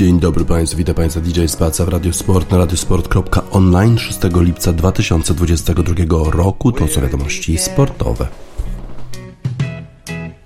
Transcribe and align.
Dzień 0.00 0.20
dobry 0.20 0.44
Państwu, 0.44 0.78
witam 0.78 0.94
Państwa 0.94 1.20
DJ 1.20 1.46
Spaca 1.46 1.84
w 1.84 1.88
Radio 1.88 2.12
Sport 2.12 2.50
na 2.50 2.58
radiosport.online 2.58 3.98
6 3.98 4.18
lipca 4.34 4.72
2022 4.72 6.30
roku. 6.30 6.72
To 6.72 6.88
są 6.88 7.00
wiadomości 7.00 7.58
sportowe. 7.58 8.28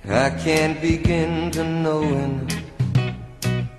I 0.05 0.45
can't 0.45 0.81
begin 0.81 1.51
to 1.51 1.65
knowing, 1.65 2.53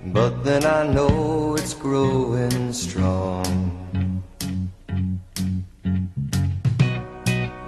but 0.04 0.44
then 0.44 0.62
I 0.62 0.94
know 0.94 1.56
it's 1.56 1.82
growing 1.82 2.74
strong. 2.74 3.46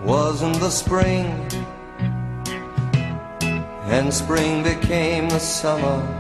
Wasn't 0.06 0.60
the 0.60 0.70
spring, 0.70 1.26
and 3.90 4.14
spring 4.14 4.64
became 4.64 5.28
the 5.28 5.40
summer. 5.40 6.17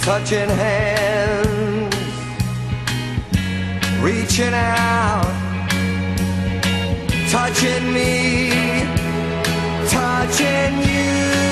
touching 0.00 0.48
hands, 0.48 1.96
reaching 4.00 4.54
out, 4.54 5.26
touching 7.28 7.92
me, 7.92 8.52
touching 9.88 10.78
you. 10.88 11.51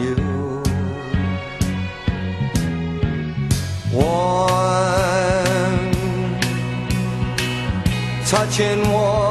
touching 8.31 8.81
water. 8.93 9.30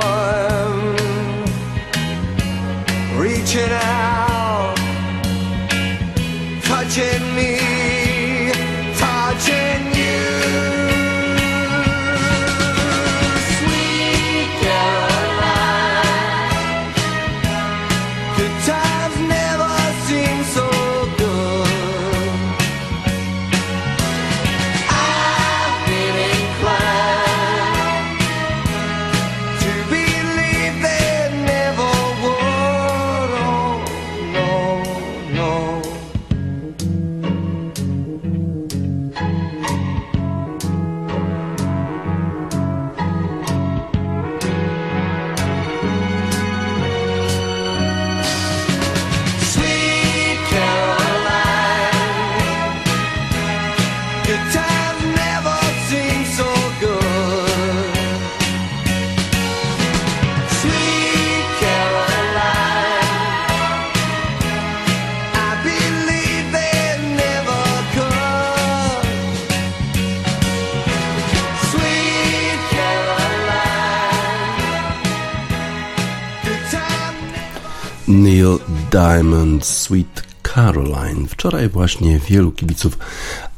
Diamond 78.91 79.67
Sweet 79.67 80.23
Caroline. 80.43 81.27
Wczoraj 81.29 81.69
właśnie 81.69 82.19
wielu 82.19 82.53
kibiców 82.53 82.99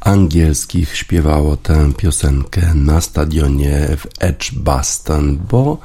angielskich 0.01 0.97
śpiewało 0.97 1.57
tę 1.57 1.93
piosenkę 1.97 2.61
na 2.75 3.01
stadionie 3.01 3.87
w 3.97 4.07
Edgbaston, 4.19 5.37
bo 5.51 5.77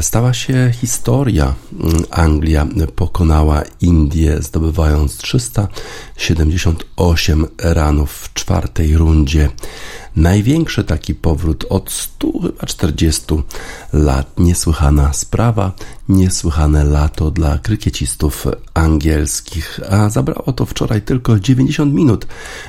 stała 0.00 0.34
się 0.34 0.72
historia. 0.80 1.54
Anglia 2.10 2.66
pokonała 2.96 3.62
Indię, 3.80 4.42
zdobywając 4.42 5.16
378 5.16 7.46
ranów 7.58 8.12
w 8.12 8.34
czwartej 8.34 8.96
rundzie. 8.96 9.48
Największy 10.16 10.84
taki 10.84 11.14
powrót 11.14 11.66
od 11.68 11.90
100 11.90 12.32
chyba 12.42 12.66
40 12.66 13.24
lat. 13.92 14.38
Niesłychana 14.38 15.12
sprawa, 15.12 15.72
niesłychane 16.08 16.84
lato 16.84 17.30
dla 17.30 17.58
krykiecistów 17.58 18.46
angielskich, 18.74 19.80
a 19.90 20.10
zabrało 20.10 20.52
to 20.52 20.66
wczoraj 20.66 21.02
tylko 21.02 21.40
90 21.40 21.94
minut, 21.94 22.26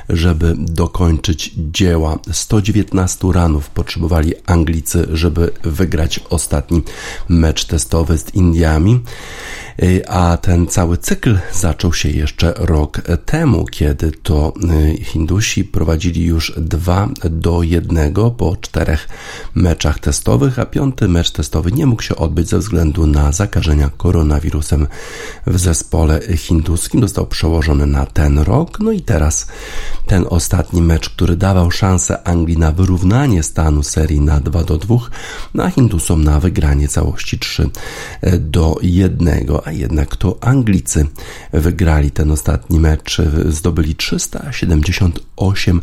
żeby 0.10 0.56
dokończyć 0.58 1.52
dzieła. 1.58 2.20
119 2.32 3.28
ranów 3.32 3.70
potrzebowali 3.70 4.34
Anglicy, 4.46 5.08
żeby 5.12 5.52
wygrać 5.64 6.20
ostatni 6.30 6.84
mecz 7.30 7.66
testowy 7.66 8.18
z 8.18 8.36
Indiami. 8.36 9.00
Y, 9.84 10.08
a 10.08 10.38
ten 10.38 10.68
cały 10.68 10.98
cykl 10.98 11.38
zaczął 11.54 11.94
się 11.94 12.10
jeszcze 12.10 12.54
rok 12.58 13.02
temu, 13.26 13.66
kiedy 13.66 14.12
to 14.12 14.54
y, 14.94 15.04
Hindusi 15.04 15.64
prowadzili 15.64 16.26
już 16.26 16.54
2 16.58 17.10
do 17.38 17.64
1 17.64 18.14
po 18.38 18.56
czterech 18.56 19.10
meczach 19.56 20.00
testowych, 20.00 20.60
a 20.60 20.66
piąty 20.66 21.08
mecz 21.08 21.32
testowy 21.32 21.72
nie 21.72 21.86
mógł 21.86 22.02
się 22.02 22.16
odbyć 22.16 22.50
ze 22.50 22.58
względu 22.58 23.08
na 23.08 23.32
zakażenia 23.32 23.90
koronawirusem 23.98 24.88
w 25.48 25.60
zespole 25.60 26.20
hinduskim. 26.38 27.02
Został 27.02 27.28
przełożony 27.28 27.86
na 27.86 28.06
ten 28.06 28.40
rok. 28.40 28.80
No 28.80 28.92
i 28.92 29.02
teraz 29.02 29.48
ten 30.08 30.26
ostatni 30.30 30.82
mecz, 30.82 31.10
który 31.10 31.36
dawał 31.36 31.72
szansę 31.72 32.28
Anglii 32.28 32.58
na 32.58 32.72
wyrównanie 32.72 33.44
stanu 33.44 33.84
serii 33.84 34.22
na 34.22 34.40
2 34.40 34.64
do 34.64 34.78
2, 34.78 34.96
a 35.58 35.70
Hindusom 35.70 36.24
na 36.24 36.40
wygranie 36.40 36.88
całości 36.88 37.40
3 37.40 37.70
do 38.40 38.78
1 38.82 39.28
a 39.66 39.72
jednak 39.72 40.16
to 40.16 40.38
Anglicy 40.42 41.06
wygrali 41.54 42.12
ten 42.12 42.32
ostatni 42.32 42.80
mecz, 42.80 43.22
zdobyli 43.50 43.96
378 43.96 45.82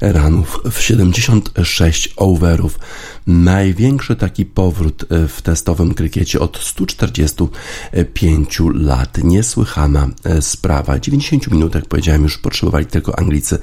ranów 0.00 0.60
w 0.70 0.80
76 0.92 2.14
overów. 2.16 2.78
Największy 3.26 4.16
taki 4.16 4.44
powrót 4.44 5.04
w 5.28 5.42
testowym 5.42 5.94
krykiecie 5.94 6.40
od 6.40 6.58
145 6.58 8.60
lat. 8.74 9.18
Niesłychana 9.24 10.08
sprawa. 10.40 10.98
90 10.98 11.50
minut, 11.50 11.74
jak 11.74 11.86
powiedziałem, 11.86 12.22
już 12.22 12.38
potrzebowali 12.38 12.86
tylko 12.86 13.18
Anglicy, 13.18 13.58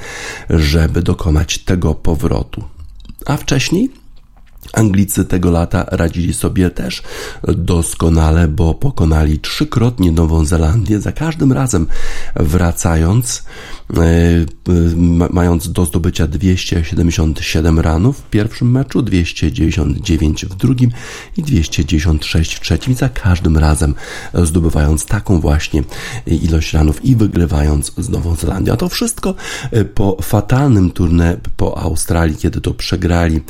żeby 0.49 1.01
dokonać 1.01 1.57
tego 1.57 1.95
powrotu. 1.95 2.63
A 3.25 3.37
wcześniej 3.37 3.89
Anglicy 4.73 5.25
tego 5.25 5.51
lata 5.51 5.85
radzili 5.91 6.33
sobie 6.33 6.69
też 6.69 7.03
doskonale, 7.43 8.47
bo 8.47 8.73
pokonali 8.73 9.39
trzykrotnie 9.39 10.11
Nową 10.11 10.45
Zelandię, 10.45 10.99
za 10.99 11.11
każdym 11.11 11.53
razem 11.53 11.87
wracając, 12.35 13.43
e, 13.93 14.01
mając 15.29 15.71
do 15.71 15.85
zdobycia 15.85 16.27
277 16.27 17.79
ranów 17.79 18.17
w 18.17 18.29
pierwszym 18.29 18.71
meczu, 18.71 19.01
299 19.01 20.45
w 20.45 20.55
drugim 20.55 20.91
i 21.37 21.43
296 21.43 22.53
w 22.53 22.59
trzecim, 22.59 22.93
za 22.93 23.09
każdym 23.09 23.57
razem 23.57 23.95
zdobywając 24.33 25.05
taką 25.05 25.39
właśnie 25.39 25.83
ilość 26.27 26.73
ranów 26.73 27.05
i 27.05 27.15
wygrywając 27.15 27.93
z 27.97 28.09
Nową 28.09 28.35
Zelandią. 28.35 28.73
A 28.73 28.77
to 28.77 28.89
wszystko 28.89 29.35
po 29.95 30.17
fatalnym 30.21 30.91
turnę 30.91 31.37
po 31.57 31.77
Australii, 31.77 32.37
kiedy 32.37 32.61
to 32.61 32.73
przegrali 32.73 33.41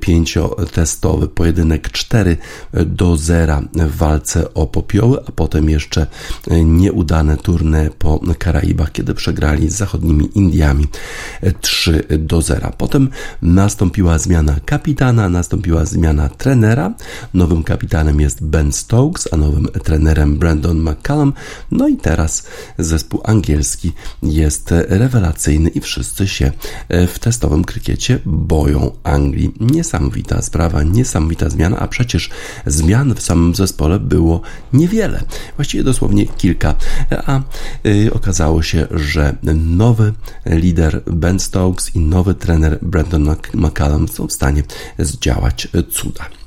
5 0.00 0.38
testowy 0.48 1.28
pojedynek 1.28 1.90
4 1.90 2.36
do 2.72 3.16
0 3.16 3.62
w 3.74 3.96
walce 3.96 4.54
o 4.54 4.66
popioły, 4.66 5.18
a 5.28 5.32
potem 5.32 5.70
jeszcze 5.70 6.06
nieudane 6.64 7.36
turne 7.36 7.90
po 7.98 8.20
Karaibach, 8.38 8.92
kiedy 8.92 9.14
przegrali 9.14 9.70
z 9.70 9.74
zachodnimi 9.74 10.30
Indiami 10.34 10.86
3 11.60 12.04
do 12.18 12.42
0. 12.42 12.72
Potem 12.78 13.08
nastąpiła 13.42 14.18
zmiana 14.18 14.56
kapitana, 14.64 15.28
nastąpiła 15.28 15.84
zmiana 15.84 16.28
trenera. 16.28 16.94
Nowym 17.34 17.62
kapitanem 17.62 18.20
jest 18.20 18.44
Ben 18.44 18.72
Stokes, 18.72 19.28
a 19.32 19.36
nowym 19.36 19.68
trenerem 19.84 20.38
Brandon 20.38 20.90
McCallum. 20.90 21.32
No 21.70 21.88
i 21.88 21.96
teraz 21.96 22.46
zespół 22.78 23.20
angielski 23.24 23.92
jest 24.22 24.70
rewelacyjny 24.70 25.68
i 25.68 25.80
wszyscy 25.80 26.28
się 26.28 26.52
w 26.88 27.18
testowym 27.18 27.64
krykiecie 27.64 28.18
boją 28.26 28.90
Anglii. 29.02 29.54
Niesamowita 29.60 30.35
sprawa, 30.42 30.82
niesamowita 30.82 31.50
zmiana, 31.50 31.78
a 31.78 31.88
przecież 31.88 32.30
zmian 32.66 33.14
w 33.14 33.22
samym 33.22 33.54
zespole 33.54 34.00
było 34.00 34.40
niewiele, 34.72 35.22
właściwie 35.56 35.84
dosłownie 35.84 36.26
kilka, 36.26 36.74
a 37.26 37.40
y, 37.86 38.10
okazało 38.12 38.62
się, 38.62 38.86
że 38.90 39.36
nowy 39.54 40.12
lider 40.46 41.02
Ben 41.06 41.40
Stokes 41.40 41.94
i 41.94 42.00
nowy 42.00 42.34
trener 42.34 42.78
Brandon 42.82 43.36
McCallum 43.54 44.08
są 44.08 44.26
w 44.26 44.32
stanie 44.32 44.62
zdziałać 44.98 45.68
cuda. 45.90 46.45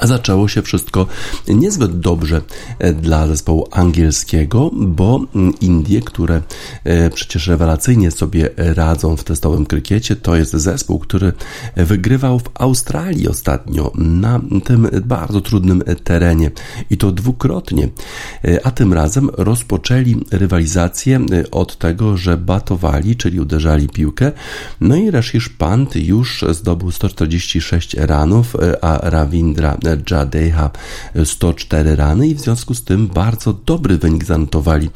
A 0.00 0.06
zaczęło 0.06 0.48
się 0.48 0.62
wszystko 0.62 1.06
niezbyt 1.48 2.00
dobrze 2.00 2.42
e, 2.78 2.92
dla 2.92 3.26
zespołu 3.26 3.68
angielskiego, 3.70 4.70
bo 4.72 5.20
mm, 5.34 5.52
Indie, 5.60 6.00
które 6.00 6.42
e, 6.84 7.10
przecież 7.10 7.46
rewelacyjnie 7.46 8.10
sobie 8.10 8.50
radzą 8.56 9.16
w 9.16 9.24
testowym 9.24 9.66
krykiecie, 9.66 10.16
to 10.16 10.36
jest 10.36 10.52
zespół, 10.52 10.98
który 10.98 11.32
wygrywał 11.76 12.38
w 12.38 12.50
Australii 12.54 13.28
ostatnio 13.28 13.92
na 13.94 14.40
tym 14.64 14.88
bardzo 15.04 15.40
trudnym 15.40 15.82
terenie 16.04 16.50
i 16.90 16.96
to 16.96 17.12
dwukrotnie. 17.12 17.88
E, 18.44 18.66
a 18.66 18.70
tym 18.70 18.92
razem 18.92 19.30
rozpoczęli 19.32 20.16
rywalizację 20.30 21.20
od 21.50 21.78
tego, 21.78 22.16
że 22.16 22.36
batowali, 22.36 23.16
czyli 23.16 23.40
uderzali 23.40 23.88
piłkę. 23.88 24.32
No 24.80 24.96
i 24.96 25.10
Rashish 25.10 25.48
Pant 25.48 25.96
już 25.96 26.44
zdobył 26.50 26.90
146 26.90 27.94
ranów, 27.94 28.56
a 28.80 29.10
Ravindra 29.10 29.76
Jadeha 30.10 30.70
104 31.24 31.96
rany 31.96 32.28
i 32.28 32.34
w 32.34 32.40
związku 32.40 32.74
z 32.74 32.84
tym 32.84 33.06
bardzo 33.06 33.52
dobry 33.52 33.98
wynik 33.98 34.24
zanotowali 34.24 34.90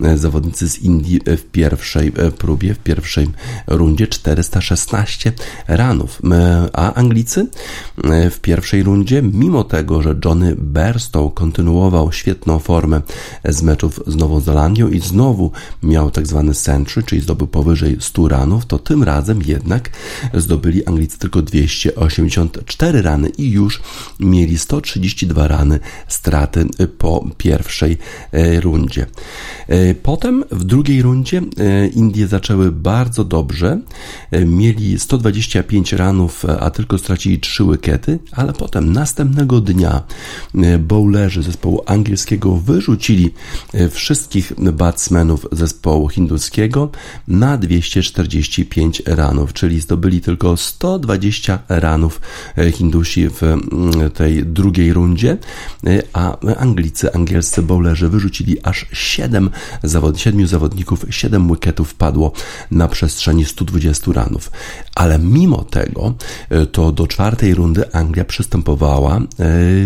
e, 0.00 0.18
zawodnicy 0.18 0.68
z 0.68 0.78
Indii 0.78 1.20
w 1.26 1.42
pierwszej 1.52 2.12
e, 2.16 2.30
próbie, 2.30 2.74
w 2.74 2.78
pierwszej 2.78 3.28
rundzie. 3.66 4.06
416 4.06 5.32
ranów, 5.68 6.22
e, 6.32 6.68
a 6.72 6.94
Anglicy 6.94 7.46
w 8.30 8.38
pierwszej 8.40 8.82
rundzie, 8.82 9.22
mimo 9.22 9.64
tego, 9.64 10.02
że 10.02 10.14
Johnny 10.24 10.56
Berstow 10.58 11.34
kontynuował 11.34 12.12
świetną 12.12 12.58
formę 12.58 13.02
z 13.44 13.62
meczów 13.62 14.00
z 14.06 14.16
Nową 14.16 14.40
Zelandią 14.40 14.88
i 14.88 15.00
znowu 15.00 15.52
miał 15.82 16.10
tak 16.10 16.26
zwany 16.26 16.54
century, 16.54 17.06
czyli 17.06 17.20
zdobył 17.20 17.46
powyżej 17.46 17.96
100 18.00 18.28
ranów, 18.28 18.66
to 18.66 18.78
tym 18.78 19.02
razem 19.02 19.42
jednak 19.46 19.90
zdobyli 20.34 20.86
Anglicy 20.86 21.18
tylko 21.18 21.42
284 21.42 23.02
rany 23.02 23.28
i 23.28 23.50
już 23.50 23.80
mieli 24.34 24.58
132 24.58 25.48
rany 25.48 25.80
straty 26.08 26.66
po 26.98 27.24
pierwszej 27.38 27.98
e, 28.32 28.60
rundzie. 28.60 29.06
E, 29.68 29.94
potem 29.94 30.44
w 30.50 30.64
drugiej 30.64 31.02
rundzie 31.02 31.38
e, 31.38 31.86
Indie 31.86 32.26
zaczęły 32.26 32.72
bardzo 32.72 33.24
dobrze. 33.24 33.80
Mieli 34.46 34.98
125 34.98 35.92
ranów, 35.92 36.44
a 36.60 36.70
tylko 36.70 36.98
stracili 36.98 37.40
3 37.40 37.64
wykety, 37.64 38.18
ale 38.32 38.52
potem 38.52 38.92
następnego 38.92 39.60
dnia 39.60 40.02
bowlerzy 40.78 41.42
zespołu 41.42 41.82
angielskiego 41.86 42.56
wyrzucili 42.56 43.34
wszystkich 43.90 44.52
batsmenów 44.72 45.46
zespołu 45.52 46.08
hinduskiego 46.08 46.90
na 47.28 47.56
245 47.58 49.02
ranów, 49.06 49.52
czyli 49.52 49.80
zdobyli 49.80 50.20
tylko 50.20 50.56
120 50.56 51.58
ranów 51.68 52.20
Hindusi 52.72 53.28
w 53.28 53.40
tej 54.14 54.46
drugiej 54.46 54.92
rundzie, 54.92 55.38
y, 55.86 56.02
a 56.12 56.36
Anglicy, 56.56 57.14
angielscy 57.14 57.62
bowlerzy 57.62 58.08
wyrzucili 58.08 58.62
aż 58.62 58.86
7, 58.92 59.50
zawod, 59.82 60.20
7 60.20 60.46
zawodników, 60.46 61.06
7 61.10 61.48
wicketów 61.48 61.94
padło 61.94 62.32
na 62.70 62.88
przestrzeni 62.88 63.44
120 63.44 64.12
ranów. 64.12 64.50
Ale 64.94 65.18
mimo 65.18 65.64
tego, 65.64 66.14
y, 66.52 66.66
to 66.66 66.92
do 66.92 67.06
czwartej 67.06 67.54
rundy 67.54 67.92
Anglia 67.92 68.24
przystępowała 68.24 69.18
y, 69.18 69.22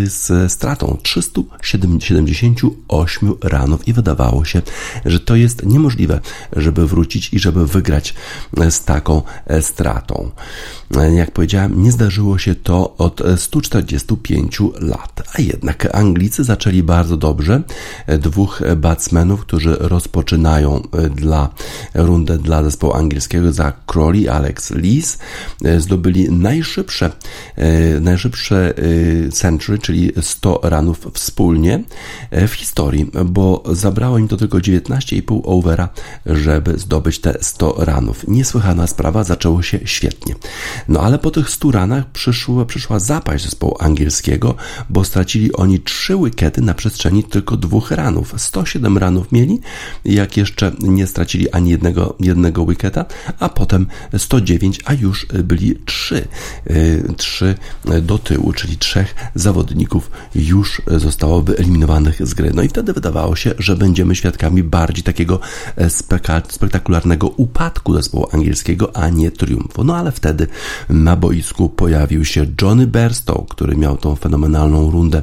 z 0.07 0.53
stratą 0.53 0.97
378 1.03 3.35
ranów 3.43 3.89
i 3.89 3.93
wydawało 3.93 4.45
się, 4.45 4.63
że 5.05 5.21
to 5.21 5.37
jest 5.37 5.67
niemożliwe, 5.67 6.21
żeby 6.57 6.87
wrócić 6.87 7.35
i 7.35 7.39
żeby 7.39 7.67
wygrać 7.67 8.15
z 8.71 8.85
taką 8.85 9.23
stratą. 9.61 10.31
Jak 11.17 11.31
powiedziałem, 11.31 11.83
nie 11.83 11.93
zdarzyło 11.93 12.39
się 12.39 12.55
to 12.55 12.97
od 12.97 13.23
145 14.19 14.59
lat. 14.81 15.23
A 15.39 15.43
jednak 15.43 15.95
Anglicy 15.97 16.45
zaczęli 16.45 16.83
bardzo 16.83 17.17
dobrze. 17.17 17.63
Dwóch 18.19 18.63
batsmenów, 18.77 19.41
którzy 19.41 19.77
rozpoczynają 19.81 20.83
dla 21.15 21.49
rundę 21.95 22.39
dla 22.39 22.63
zespołu 22.63 22.93
angielskiego 22.93 23.53
za 23.53 23.73
Crowley, 23.87 24.29
Alex 24.29 24.71
Lees, 24.71 25.19
zdobyli 25.79 26.31
najszybsze, 26.33 27.11
najszybsze 28.01 28.75
century, 29.33 29.79
czyli 29.79 30.13
100 30.21 30.61
ranów 30.63 31.07
wspólnie 31.15 31.85
w 32.31 32.53
historii, 32.53 33.11
bo 33.25 33.63
zabrało 33.73 34.19
im 34.19 34.29
to 34.29 34.37
tylko 34.37 34.59
19,5 34.59 35.41
overa, 35.45 35.89
żeby 36.27 36.79
zdobyć 36.79 37.19
te 37.19 37.39
100 37.41 37.85
ranów. 37.85 38.29
Niesłychana 38.29 38.87
sprawa, 38.87 39.25
zaczęło 39.25 39.63
się 39.63 39.79
świetnie. 39.85 40.35
No 40.89 41.01
ale 41.01 41.19
po 41.19 41.31
tych 41.31 41.51
100 41.51 41.71
ranach 41.71 42.11
przyszła, 42.11 42.65
przyszła 42.65 42.99
zapaść 42.99 43.45
zespołu 43.45 43.77
angielskiego, 43.81 44.08
bo 44.91 45.05
stracili 45.05 45.53
oni 45.53 45.81
3 45.81 46.17
wykety 46.17 46.63
na 46.63 46.75
przestrzeni 46.75 47.25
tylko 47.25 47.57
dwóch 47.57 47.91
ranów. 47.91 48.35
107 48.37 48.99
ranów 48.99 49.33
mieli, 49.33 49.61
jak 50.05 50.37
jeszcze 50.37 50.73
nie 50.81 51.07
stracili 51.07 51.51
ani 51.51 51.71
jednego, 51.71 52.17
jednego 52.21 52.65
wyketa, 52.65 53.05
a 53.39 53.49
potem 53.49 53.87
109, 54.19 54.81
a 54.85 54.95
już 54.95 55.27
byli 55.27 55.79
3, 55.85 56.29
3 57.17 57.55
y, 57.91 58.01
do 58.01 58.19
tyłu, 58.19 58.53
czyli 58.53 58.77
trzech 58.77 59.15
zawodników 59.35 60.11
już 60.35 60.83
zostało 60.87 61.43
wyeliminowanych 61.43 62.27
z 62.27 62.35
gry. 62.35 62.51
No 62.55 62.63
i 62.63 62.69
wtedy 62.69 62.93
wydawało 62.93 63.37
się, 63.37 63.55
że 63.59 63.77
będziemy 63.77 64.15
świadkami 64.15 64.63
bardziej 64.63 65.05
takiego 65.05 65.41
e, 65.77 65.91
spektakularnego 66.49 67.29
upadku 67.29 67.95
zespołu 67.95 68.29
angielskiego, 68.33 68.97
a 68.97 69.09
nie 69.09 69.31
triumfu. 69.31 69.85
No 69.85 69.97
ale 69.97 70.13
wtedy 70.13 70.47
na 70.89 71.17
boisku 71.17 71.69
pojawił 71.69 72.25
się 72.25 72.47
Johnny 72.63 72.87
Berstow, 72.87 73.49
który 73.49 73.77
miał 73.77 73.97
tą 73.99 74.17
fenomenalną 74.17 74.91
rundę 74.91 75.23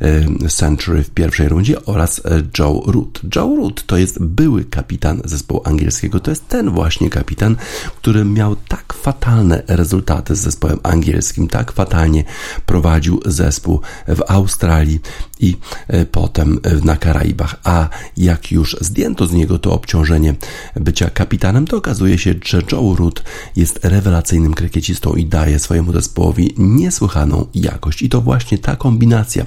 e, 0.00 0.48
Century 0.48 1.02
w 1.02 1.10
pierwszej 1.10 1.48
rundzie 1.48 1.84
oraz 1.84 2.18
e, 2.18 2.42
Joe 2.58 2.82
Root. 2.86 3.20
Joe 3.36 3.56
Root 3.56 3.86
to 3.86 3.96
jest 3.96 4.22
były 4.22 4.64
kapitan 4.64 5.20
zespołu 5.24 5.60
angielskiego. 5.64 6.20
To 6.20 6.30
jest 6.30 6.48
ten 6.48 6.70
właśnie 6.70 7.10
kapitan, 7.10 7.56
który 7.96 8.24
miał 8.24 8.56
tak 8.56 8.92
fatalne 8.92 9.62
rezultaty 9.68 10.36
z 10.36 10.38
zespołem 10.38 10.78
angielskim, 10.82 11.48
tak 11.48 11.72
fatalnie 11.72 12.24
prowadził 12.66 13.20
zespół 13.26 13.80
w 14.08 14.22
Australii 14.28 15.00
i 15.40 15.56
e, 15.88 16.06
potem 16.06 16.60
na 16.84 16.96
Karaibach. 16.96 17.56
A 17.64 17.88
jak 18.16 18.52
już 18.52 18.76
zdjęto 18.80 19.26
z 19.26 19.32
niego 19.32 19.58
to 19.58 19.72
obciążenie 19.72 20.34
bycia 20.74 21.10
kapitanem, 21.10 21.66
to 21.66 21.76
okazuje 21.76 22.18
się, 22.18 22.34
że 22.44 22.62
Joe 22.72 22.96
Root 22.98 23.22
jest 23.56 23.80
rewelacyjnym 23.82 24.54
krykiecistą 24.54 25.14
i 25.14 25.26
daje 25.26 25.58
swojemu 25.58 25.92
zespołowi 25.92 26.54
niesłychaną 26.58 27.46
jakość. 27.54 28.02
I 28.02 28.08
to 28.08 28.15
to 28.16 28.20
właśnie 28.20 28.58
ta 28.58 28.76
kombinacja 28.76 29.46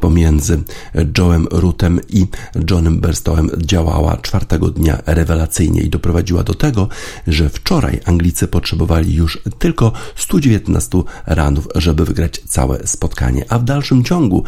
pomiędzy 0.00 0.62
Joe'em 0.94 1.46
Rootem 1.50 2.00
i 2.08 2.26
Johnem 2.70 3.00
Berstowem 3.00 3.50
działała 3.58 4.16
czwartego 4.16 4.70
dnia 4.70 4.98
rewelacyjnie 5.06 5.80
i 5.80 5.88
doprowadziła 5.88 6.42
do 6.42 6.54
tego, 6.54 6.88
że 7.26 7.48
wczoraj 7.48 8.00
Anglicy 8.04 8.48
potrzebowali 8.48 9.14
już 9.14 9.38
tylko 9.58 9.92
119 10.16 11.02
ranów, 11.26 11.68
żeby 11.74 12.04
wygrać 12.04 12.40
całe 12.46 12.86
spotkanie, 12.86 13.44
a 13.48 13.58
w 13.58 13.64
dalszym 13.64 14.04
ciągu 14.04 14.44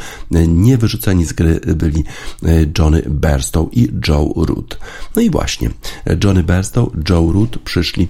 nie 0.48 0.78
wyrzuceni 0.78 1.24
z 1.24 1.32
gry 1.32 1.60
byli 1.76 2.04
Johnny 2.78 3.02
Berstow 3.06 3.68
i 3.72 3.88
Joe 4.08 4.32
Root. 4.36 4.78
No 5.16 5.22
i 5.22 5.30
właśnie, 5.30 5.70
Johnny 6.24 6.42
Berstow, 6.42 6.88
Joe 7.08 7.32
Root 7.32 7.58
przyszli 7.58 8.08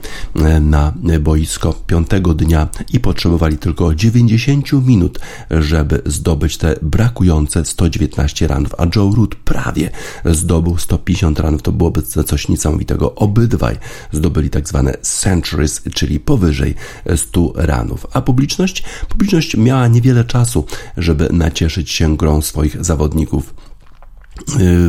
na 0.61 0.93
boisko 1.21 1.73
piątego 1.87 2.35
dnia 2.35 2.69
i 2.93 3.01
potrzebowali 3.01 3.59
tylko 3.59 3.95
90 3.95 4.73
minut, 4.73 5.19
żeby 5.51 6.03
zdobyć 6.07 6.57
te 6.57 6.77
brakujące 6.83 7.65
119 7.65 8.47
ranów, 8.47 8.75
a 8.79 8.87
Joe 8.97 9.13
Root 9.17 9.35
prawie 9.35 9.91
zdobył 10.25 10.79
150 10.79 11.41
ranów. 11.41 11.63
To 11.63 11.73
byłoby 11.73 12.03
coś 12.03 12.49
niesamowitego. 12.49 13.15
Obydwaj 13.15 13.79
zdobyli 14.13 14.51
tak 14.51 14.69
zwane 14.69 14.95
centuries, 15.03 15.83
czyli 15.95 16.21
powyżej 16.21 16.75
100 17.17 17.53
ranów. 17.55 18.07
A 18.13 18.21
publiczność? 18.21 18.85
Publiczność 19.09 19.57
miała 19.57 19.89
niewiele 19.89 20.25
czasu, 20.25 20.65
żeby 20.97 21.29
nacieszyć 21.33 21.91
się 21.91 22.17
grą 22.17 22.43
swoich 22.43 22.85
zawodników 22.85 23.55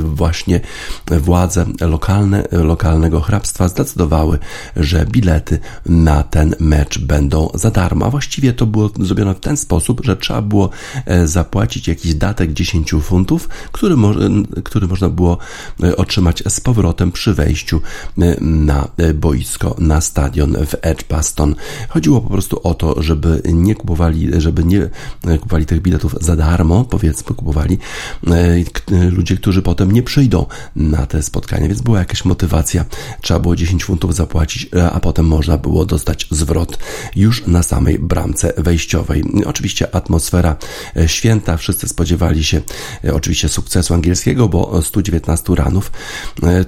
właśnie 0.03 0.59
władze 1.07 1.65
lokalne, 1.81 2.47
lokalnego 2.51 3.21
hrabstwa 3.21 3.67
zdecydowały, 3.67 4.39
że 4.75 5.05
bilety 5.05 5.59
na 5.85 6.23
ten 6.23 6.55
mecz 6.59 6.99
będą 6.99 7.49
za 7.53 7.71
darmo. 7.71 8.05
A 8.05 8.09
właściwie 8.09 8.53
to 8.53 8.65
było 8.65 8.89
zrobione 8.99 9.35
w 9.35 9.39
ten 9.39 9.57
sposób, 9.57 10.01
że 10.05 10.17
trzeba 10.17 10.41
było 10.41 10.69
e, 11.05 11.27
zapłacić 11.27 11.87
jakiś 11.87 12.13
datek 12.15 12.53
10 12.53 12.93
funtów, 13.01 13.49
który, 13.71 13.97
mo 13.97 14.13
który 14.63 14.87
można 14.87 15.09
było 15.09 15.37
e, 15.83 15.95
otrzymać 15.95 16.43
z 16.47 16.59
powrotem 16.59 17.11
przy 17.11 17.33
wejściu 17.33 17.81
e, 18.21 18.35
na 18.41 18.87
boisko, 19.13 19.75
na 19.79 20.01
stadion 20.01 20.57
w 20.65 20.75
Edgbaston. 20.81 21.55
Chodziło 21.89 22.21
po 22.21 22.29
prostu 22.29 22.59
o 22.63 22.73
to, 22.73 23.01
żeby 23.01 23.41
nie 23.45 23.75
kupowali, 23.75 24.41
żeby 24.41 24.63
nie 24.63 24.89
kupowali 25.39 25.65
tych 25.65 25.81
biletów 25.81 26.15
za 26.21 26.35
darmo, 26.35 26.85
powiedzmy, 26.85 27.35
kupowali 27.35 27.77
ludzie, 29.11 29.37
którzy 29.41 29.61
potem 29.61 29.91
nie 29.91 30.03
przyjdą 30.03 30.45
na 30.75 31.05
te 31.05 31.23
spotkanie, 31.23 31.67
więc 31.67 31.81
była 31.81 31.99
jakaś 31.99 32.25
motywacja. 32.25 32.85
Trzeba 33.21 33.39
było 33.39 33.55
10 33.55 33.83
funtów 33.83 34.15
zapłacić, 34.15 34.67
e, 34.75 34.91
a 34.91 34.99
potem 34.99 35.25
można 35.25 35.57
było 35.57 35.85
dostać 35.85 36.27
zwrot 36.31 36.77
już 37.15 37.47
na 37.47 37.63
samej 37.63 37.99
bramce 37.99 38.53
wejściowej. 38.57 39.23
Oczywiście 39.45 39.95
atmosfera 39.95 40.55
e, 40.97 41.07
święta, 41.07 41.57
wszyscy 41.57 41.87
spodziewali 41.87 42.43
się 42.43 42.61
e, 43.05 43.13
oczywiście 43.13 43.49
sukcesu 43.49 43.93
angielskiego, 43.93 44.49
bo 44.49 44.81
119 44.81 45.55
ranów 45.55 45.91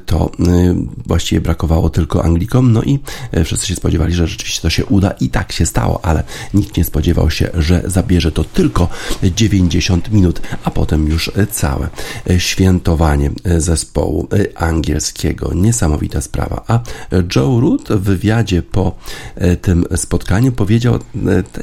to 0.05 0.31
właściwie 1.07 1.41
brakowało 1.41 1.89
tylko 1.89 2.25
Anglikom, 2.25 2.71
no 2.71 2.83
i 2.83 2.99
wszyscy 3.45 3.67
się 3.67 3.75
spodziewali, 3.75 4.13
że 4.13 4.27
rzeczywiście 4.27 4.61
to 4.61 4.69
się 4.69 4.85
uda 4.85 5.11
i 5.11 5.29
tak 5.29 5.51
się 5.51 5.65
stało, 5.65 6.05
ale 6.05 6.23
nikt 6.53 6.77
nie 6.77 6.83
spodziewał 6.83 7.31
się, 7.31 7.49
że 7.53 7.81
zabierze 7.85 8.31
to 8.31 8.43
tylko 8.43 8.89
90 9.35 10.11
minut, 10.11 10.41
a 10.63 10.71
potem 10.71 11.07
już 11.07 11.31
całe 11.51 11.89
święto 12.37 12.62
świętowanie 12.63 13.31
e, 13.43 13.61
zespołu 13.61 14.27
e, 14.31 14.57
angielskiego. 14.57 15.53
Niesamowita 15.55 16.21
sprawa. 16.21 16.63
A 16.67 16.79
Joe 17.35 17.59
Root 17.59 17.89
w 17.89 17.99
wywiadzie 17.99 18.61
po 18.61 18.95
e, 19.35 19.55
tym 19.55 19.85
spotkaniu 19.95 20.51
powiedział, 20.51 20.99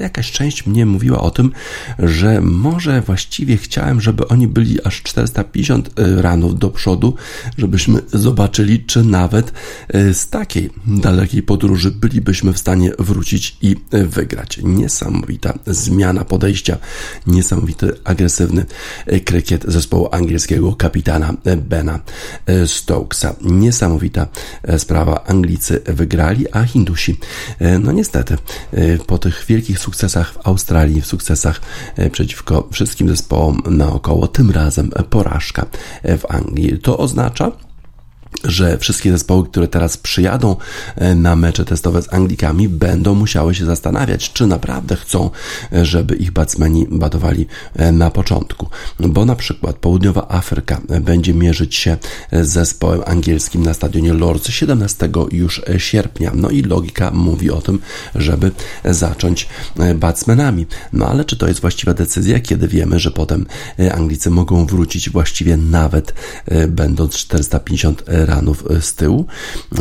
jakaś 0.01 0.33
część 0.33 0.67
mnie 0.67 0.87
mówiła 0.87 1.21
o 1.21 1.31
tym, 1.31 1.53
że 1.99 2.41
może 2.41 3.01
właściwie 3.01 3.57
chciałem, 3.57 4.01
żeby 4.01 4.29
oni 4.29 4.49
byli 4.49 4.85
aż 4.85 5.03
450 5.03 5.91
ranów 6.17 6.59
do 6.59 6.71
przodu, 6.71 7.15
żebyśmy 7.59 8.01
zobaczyli, 8.13 8.85
czy 8.85 9.05
nawet 9.05 9.53
z 10.13 10.29
takiej 10.29 10.71
dalekiej 10.87 11.43
podróży 11.43 11.91
bylibyśmy 11.91 12.53
w 12.53 12.59
stanie 12.59 12.93
wrócić 12.99 13.57
i 13.63 13.77
wygrać. 13.91 14.61
Niesamowita 14.63 15.59
zmiana 15.67 16.25
podejścia, 16.25 16.79
niesamowity 17.27 17.93
agresywny 18.05 18.67
krykiet 19.25 19.65
zespołu 19.69 20.09
angielskiego 20.13 20.69
kapitana 20.91 21.21
kapitana 21.21 21.57
Bena 21.57 22.01
Stokesa. 22.67 23.35
Niesamowita 23.41 24.27
e, 24.63 24.79
sprawa. 24.79 25.25
Anglicy 25.27 25.81
wygrali, 25.87 26.47
a 26.53 26.63
Hindusi, 26.63 27.19
e, 27.59 27.79
no 27.79 27.93
niestety, 27.93 28.35
e, 28.73 28.99
po 28.99 29.19
tych 29.19 29.45
wielkich 29.49 29.79
sukcesach 29.79 30.33
w 30.33 30.47
Australii, 30.47 31.01
w 31.01 31.07
sukcesach 31.07 31.61
przeciwko 32.13 32.69
wszystkim 32.73 33.09
zespołom 33.09 33.63
naokoło, 33.71 34.29
tym 34.29 34.51
razem 34.51 34.91
porażka 35.11 35.67
w 36.05 36.25
Anglii. 36.29 36.79
To 36.79 36.99
oznacza, 36.99 37.53
że 38.45 38.79
wszystkie 38.79 39.13
zespoły, 39.13 39.45
które 39.45 39.69
teraz 39.69 39.97
przyjadą 39.97 40.57
e, 40.97 41.15
na 41.15 41.37
mecze 41.37 41.65
testowe 41.65 42.03
z 42.03 42.15
Anglikami, 42.15 42.69
będą 42.69 43.15
musiały 43.15 43.55
się 43.55 43.65
zastanawiać, 43.65 44.33
czy 44.33 44.47
naprawdę 44.47 44.97
chcą, 44.97 45.31
e, 45.73 45.85
żeby 45.85 46.17
ich 46.17 46.31
batsmeni 46.31 46.87
batowali 46.91 47.47
e, 47.77 47.93
na 47.93 48.11
początku. 48.11 48.69
Bo 49.01 49.25
na 49.25 49.37
przykład 49.37 49.77
Południowa 49.77 50.29
Afryka 50.29 50.81
będzie 51.01 51.35
mierzyć 51.35 51.75
się 51.75 51.97
z 52.33 52.49
zespołem 52.49 53.03
angielskim 53.07 53.63
na 53.63 53.75
stadionie 53.75 54.13
Lords 54.13 54.49
17 54.49 55.09
już 55.33 55.63
sierpnia. 55.79 56.33
No 56.35 56.51
i 56.51 56.63
logika 56.63 57.11
mówi 57.11 57.51
o 57.51 57.61
tym, 57.61 57.79
żeby 58.15 58.51
zacząć 58.85 59.49
batsmenami. 59.95 60.67
No 60.93 61.07
ale 61.07 61.25
czy 61.25 61.37
to 61.37 61.49
jest 61.49 61.61
właściwa 61.61 61.95
decyzja, 61.95 62.41
kiedy 62.41 62.69
wiemy, 62.69 62.99
że 62.99 63.11
potem 63.11 63.47
Anglicy 63.95 64.31
mogą 64.31 64.67
wrócić 64.67 65.11
właściwie 65.11 65.57
nawet 65.57 66.15
będąc 66.69 67.15
450 67.15 68.03
ranów 68.27 68.65
e, 68.71 68.83
z 68.83 68.95
tyłu. 68.95 69.27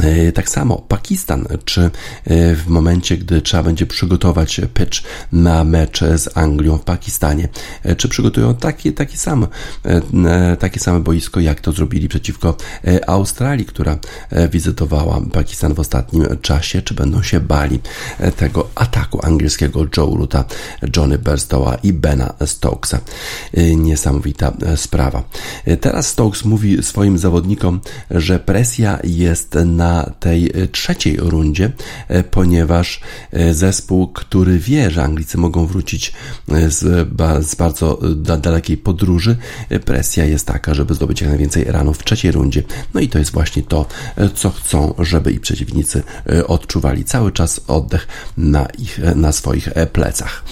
E, 0.04 0.32
tak 0.32 0.50
samo 0.50 0.78
Pakistan, 0.78 1.48
czy 1.66 1.82
e, 1.82 2.56
w 2.56 2.68
momencie, 2.68 3.18
gdy 3.18 3.42
trzeba 3.42 3.64
będzie 3.64 3.86
przygotować 3.86 4.62
pitch 4.74 5.04
na 5.32 5.64
mecz 5.64 6.00
z 6.00 6.38
Anglią 6.38 6.78
w 6.78 6.84
Pakistanie, 6.84 7.50
czy 7.98 8.10
przygotują 8.10 8.56
takie, 8.56 8.92
takie, 8.92 9.18
same, 9.18 9.48
takie 10.60 10.80
same 10.80 11.00
boisko, 11.00 11.40
jak 11.40 11.62
to 11.62 11.72
zrobili 11.72 12.08
przeciwko 12.08 12.58
Australii, 13.08 13.66
która 13.66 13.98
wizytowała 14.52 15.22
Pakistan 15.34 15.74
w 15.74 15.80
ostatnim 15.80 16.26
czasie, 16.42 16.82
czy 16.82 16.94
będą 16.94 17.24
się 17.24 17.40
bali 17.40 17.80
tego 18.38 18.70
ataku 18.76 19.26
angielskiego 19.26 19.86
Joe 19.98 20.16
Ruta, 20.16 20.46
Johnny 20.96 21.18
Berstowa 21.18 21.76
i 21.76 21.94
Bena 21.94 22.34
Stokesa. 22.46 23.00
Niesamowita 23.76 24.54
sprawa. 24.76 25.24
Teraz 25.82 26.08
Stokes 26.08 26.46
mówi 26.46 26.84
swoim 26.84 27.18
zawodnikom, 27.18 27.80
że 28.12 28.29
presja 28.38 29.00
jest 29.04 29.58
na 29.66 30.12
tej 30.20 30.52
trzeciej 30.72 31.18
rundzie, 31.18 31.72
e, 32.08 32.24
ponieważ 32.24 33.02
e, 33.32 33.54
zespół, 33.54 34.08
który 34.08 34.60
wie, 34.60 34.92
że 34.92 35.04
Anglicy 35.04 35.38
mogą 35.38 35.66
wrócić 35.66 36.14
e, 36.50 36.70
z, 36.72 37.10
z 37.50 37.56
bardzo 37.56 38.00
dalekiej 38.42 38.78
podróży, 38.78 39.38
presja 39.86 40.26
jest 40.26 40.48
taka, 40.48 40.74
żeby 40.74 40.94
zdobyć 40.94 41.22
jak 41.22 41.30
najwięcej 41.30 41.64
ranów 41.64 41.98
w 41.98 42.04
trzeciej 42.04 42.32
rundzie. 42.32 42.64
No 42.94 43.02
i 43.02 43.10
to 43.10 43.20
jest 43.20 43.32
właśnie 43.32 43.64
to, 43.64 43.86
co 44.36 44.50
chcą, 44.50 44.94
żeby 45.00 45.32
i 45.32 45.40
przeciwnicy 45.40 46.04
odczuwali 46.48 47.06
cały 47.06 47.32
czas 47.32 47.62
oddech 47.68 48.08
na, 48.38 48.66
ich, 48.66 49.00
na 49.16 49.32
swoich 49.32 49.70
plecach. 49.94 50.44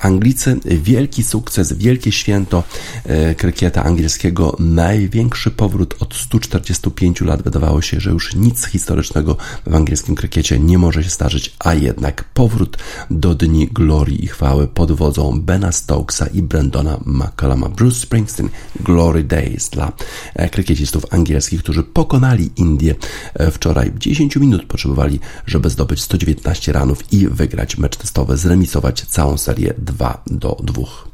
Anglicy, 0.00 0.60
wielki 0.64 1.22
sukces, 1.22 1.72
wielkie 1.72 2.12
święto 2.12 2.62
krykieta 3.36 3.84
angielskiego, 3.84 4.56
największy 4.58 5.50
powrót 5.50 5.94
od 6.00 6.14
145 6.14 6.91
5 6.92 7.20
lat 7.20 7.42
wydawało 7.42 7.82
się, 7.82 8.00
że 8.00 8.10
już 8.10 8.34
nic 8.34 8.64
historycznego 8.64 9.36
w 9.66 9.74
angielskim 9.74 10.14
krykiecie 10.14 10.58
nie 10.58 10.78
może 10.78 11.04
się 11.04 11.10
zdarzyć, 11.10 11.54
a 11.58 11.74
jednak 11.74 12.24
powrót 12.24 12.76
do 13.10 13.34
dni 13.34 13.68
glorii 13.68 14.24
i 14.24 14.26
chwały 14.26 14.68
pod 14.68 14.92
wodzą 14.92 15.40
Bena 15.40 15.72
Stokesa 15.72 16.26
i 16.26 16.42
Brandona 16.42 17.00
McCalluma. 17.06 17.68
Bruce 17.68 18.00
Springsteen, 18.00 18.48
Glory 18.80 19.24
Days 19.24 19.68
dla 19.68 19.92
e, 20.34 20.48
krykiecistów 20.48 21.06
angielskich, 21.10 21.62
którzy 21.62 21.82
pokonali 21.82 22.50
Indię 22.56 22.94
e, 23.34 23.50
wczoraj. 23.50 23.92
10 23.98 24.36
minut 24.36 24.66
potrzebowali, 24.66 25.20
żeby 25.46 25.70
zdobyć 25.70 26.02
119 26.02 26.72
ranów 26.72 27.12
i 27.12 27.28
wygrać 27.28 27.78
mecz 27.78 27.96
testowy, 27.96 28.36
zremisować 28.36 29.00
całą 29.00 29.38
serię 29.38 29.74
2 29.78 30.22
do 30.26 30.56
2. 30.62 31.11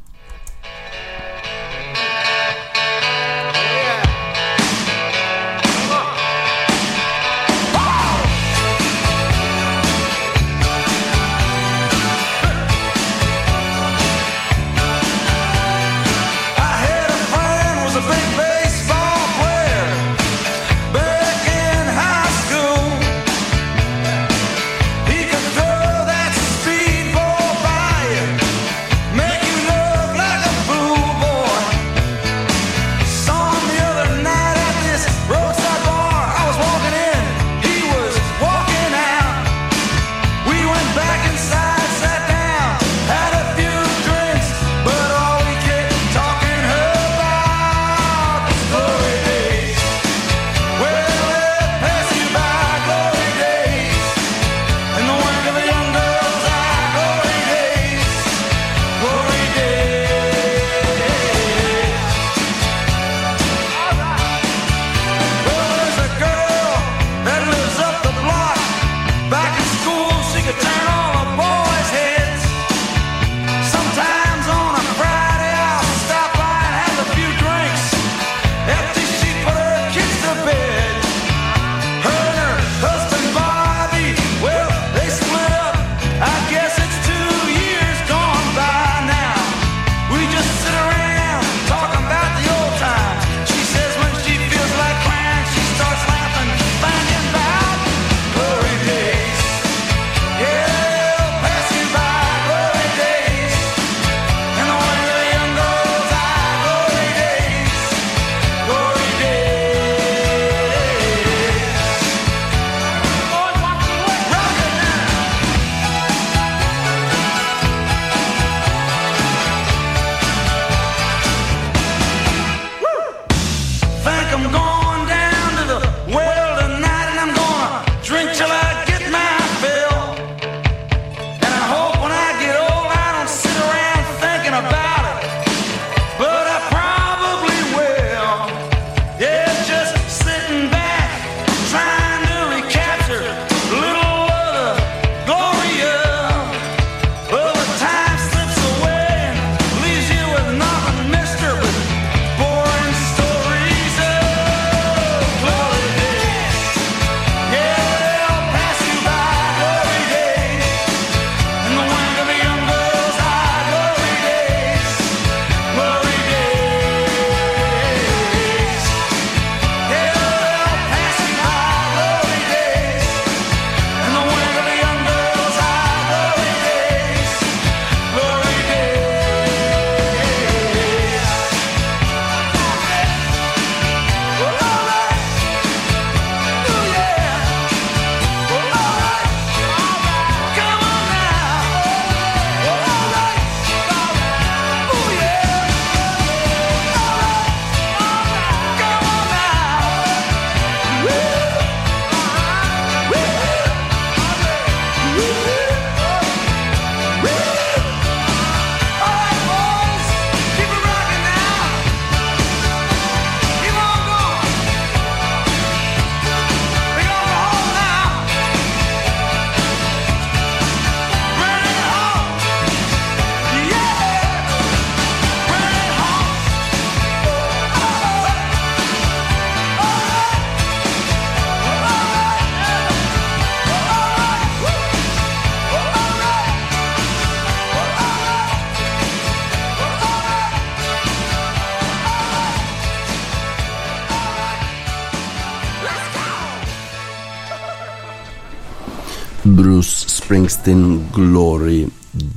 Glory 251.13 251.87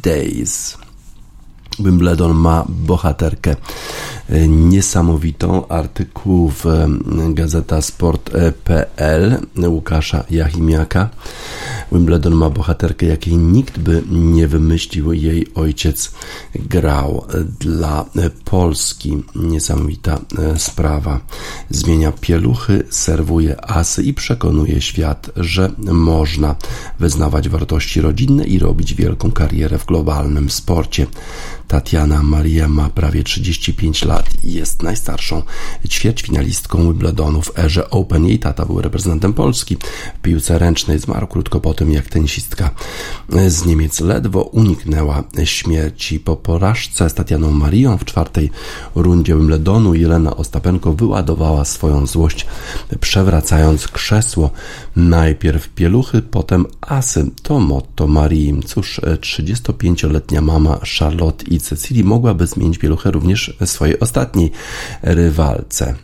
Days. 0.02 0.78
Wimbledon 1.78 2.34
ma 2.34 2.64
bohaterkę 2.68 3.56
e, 4.28 4.48
niesamowitą. 4.48 5.68
Artykuł 5.68 6.48
w 6.50 6.66
e, 6.66 6.88
Gazeta 7.34 7.82
Sport.pl 7.82 9.38
Łukasza 9.66 10.24
Jachimiaka. 10.30 11.08
Wimbledon 11.92 12.34
ma 12.34 12.50
bohaterkę, 12.50 13.06
jakiej 13.06 13.36
nikt 13.36 13.78
by 13.78 14.02
nie 14.10 14.48
wymyślił. 14.48 15.12
Jej 15.12 15.54
ojciec 15.54 16.12
grał 16.54 17.26
dla 17.60 18.04
Polski. 18.44 19.22
Niesamowita 19.34 20.20
e, 20.38 20.58
sprawa. 20.58 21.20
Zmienia 21.70 22.12
pieluchy, 22.12 22.84
serwuje 22.90 23.70
asy 23.70 24.02
i 24.02 24.14
przekonuje 24.14 24.80
świat, 24.80 25.30
że 25.36 25.70
można 25.78 26.56
wyznawać 26.98 27.48
wartości 27.48 28.00
rodzinne 28.00 28.44
i 28.44 28.58
robić 28.58 28.94
wielką 28.94 29.32
karierę 29.32 29.78
w 29.78 29.86
globalnym 29.86 30.50
sporcie. 30.50 31.06
Tatiana 31.72 32.22
Maria 32.22 32.68
ma 32.68 32.90
prawie 32.90 33.22
35 33.22 34.04
lat 34.04 34.44
i 34.44 34.52
jest 34.52 34.82
najstarszą 34.82 35.42
ćwierćfinalistką 35.88 36.78
Wimbledonu 36.78 37.42
w 37.42 37.58
erze 37.58 37.90
Open. 37.90 38.26
Jej 38.26 38.38
tata 38.38 38.66
był 38.66 38.80
reprezentantem 38.80 39.32
Polski 39.32 39.76
w 40.18 40.22
piłce 40.22 40.58
ręcznej. 40.58 40.98
Zmarł 40.98 41.26
krótko 41.26 41.60
po 41.60 41.74
tym, 41.74 41.81
jak 41.90 42.08
tenisistka 42.08 42.70
z 43.48 43.66
Niemiec 43.66 44.00
ledwo 44.00 44.42
uniknęła 44.42 45.24
śmierci. 45.44 46.20
Po 46.20 46.36
porażce 46.36 47.10
z 47.10 47.14
Tatianą 47.14 47.50
Marią 47.50 47.98
w 47.98 48.04
czwartej 48.04 48.50
rundzie 48.94 49.36
Wimbledonu 49.36 49.94
Jelena 49.94 50.36
Ostapenko 50.36 50.92
wyładowała 50.92 51.64
swoją 51.64 52.06
złość, 52.06 52.46
przewracając 53.00 53.88
krzesło. 53.88 54.50
Najpierw 54.96 55.68
pieluchy, 55.68 56.22
potem 56.22 56.66
asy. 56.80 57.30
To 57.42 57.60
motto 57.60 58.06
Marii. 58.08 58.60
Cóż, 58.66 59.00
35-letnia 59.20 60.40
mama 60.40 60.78
Charlotte 60.98 61.44
i 61.44 61.60
Cecilii 61.60 62.04
mogłaby 62.04 62.46
zmienić 62.46 62.78
pieluchę 62.78 63.10
również 63.10 63.56
swojej 63.64 64.00
ostatniej 64.00 64.50
rywalce. 65.02 65.94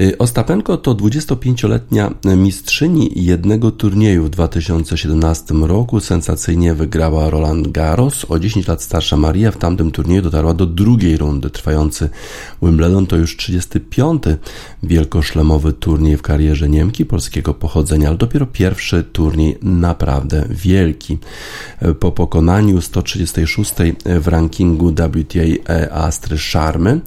Y, 0.00 0.18
Ostapenko 0.18 0.76
to 0.76 0.94
25-letnia 0.94 2.10
mistrzyni 2.36 3.10
jednego 3.14 3.70
turnieju 3.70 4.24
w 4.24 4.30
2017 4.30 5.54
roku. 5.54 6.00
Sensacyjnie 6.00 6.74
wygrała 6.74 7.30
Roland 7.30 7.68
Garros. 7.68 8.26
O 8.28 8.38
10 8.38 8.68
lat 8.68 8.82
starsza 8.82 9.16
Maria 9.16 9.50
w 9.50 9.56
tamtym 9.56 9.90
turnieju 9.90 10.22
dotarła 10.22 10.54
do 10.54 10.66
drugiej 10.66 11.16
rundy. 11.16 11.50
Trwający 11.50 12.10
Wimbledon 12.62 13.06
to 13.06 13.16
już 13.16 13.36
35. 13.36 14.22
wielkoszlemowy 14.82 15.72
turniej 15.72 16.16
w 16.16 16.22
karierze 16.22 16.68
Niemki 16.68 17.06
polskiego 17.06 17.54
pochodzenia, 17.54 18.08
ale 18.08 18.16
dopiero 18.16 18.46
pierwszy 18.46 19.02
turniej 19.02 19.58
naprawdę 19.62 20.44
wielki. 20.50 21.18
Po 22.00 22.12
pokonaniu 22.12 22.80
136 22.80 23.72
w 24.20 24.28
rankingu 24.28 24.90
WTA 24.90 25.90
Astry 25.90 26.38
Szarmy, 26.38 27.00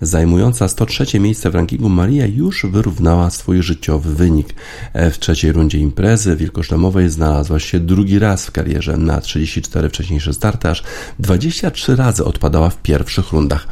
zajmująca 0.00 0.68
103 0.68 1.20
miejsce 1.20 1.50
w 1.50 1.54
rankingu 1.54 1.88
Maria 1.88 2.31
już 2.34 2.66
wyrównała 2.66 3.30
swój 3.30 3.62
życiowy 3.62 4.14
wynik. 4.14 4.54
E, 4.92 5.10
w 5.10 5.18
trzeciej 5.18 5.52
rundzie 5.52 5.78
imprezy 5.78 6.36
wielkoszlemowej 6.36 7.10
znalazła 7.10 7.58
się 7.58 7.80
drugi 7.80 8.18
raz 8.18 8.46
w 8.46 8.50
karierze 8.50 8.96
na 8.96 9.20
34 9.20 9.88
wcześniejsze 9.88 10.32
starty, 10.32 10.68
aż 10.68 10.82
23 11.18 11.96
razy 11.96 12.24
odpadała 12.24 12.70
w 12.70 12.76
pierwszych 12.76 13.32
rundach. 13.32 13.68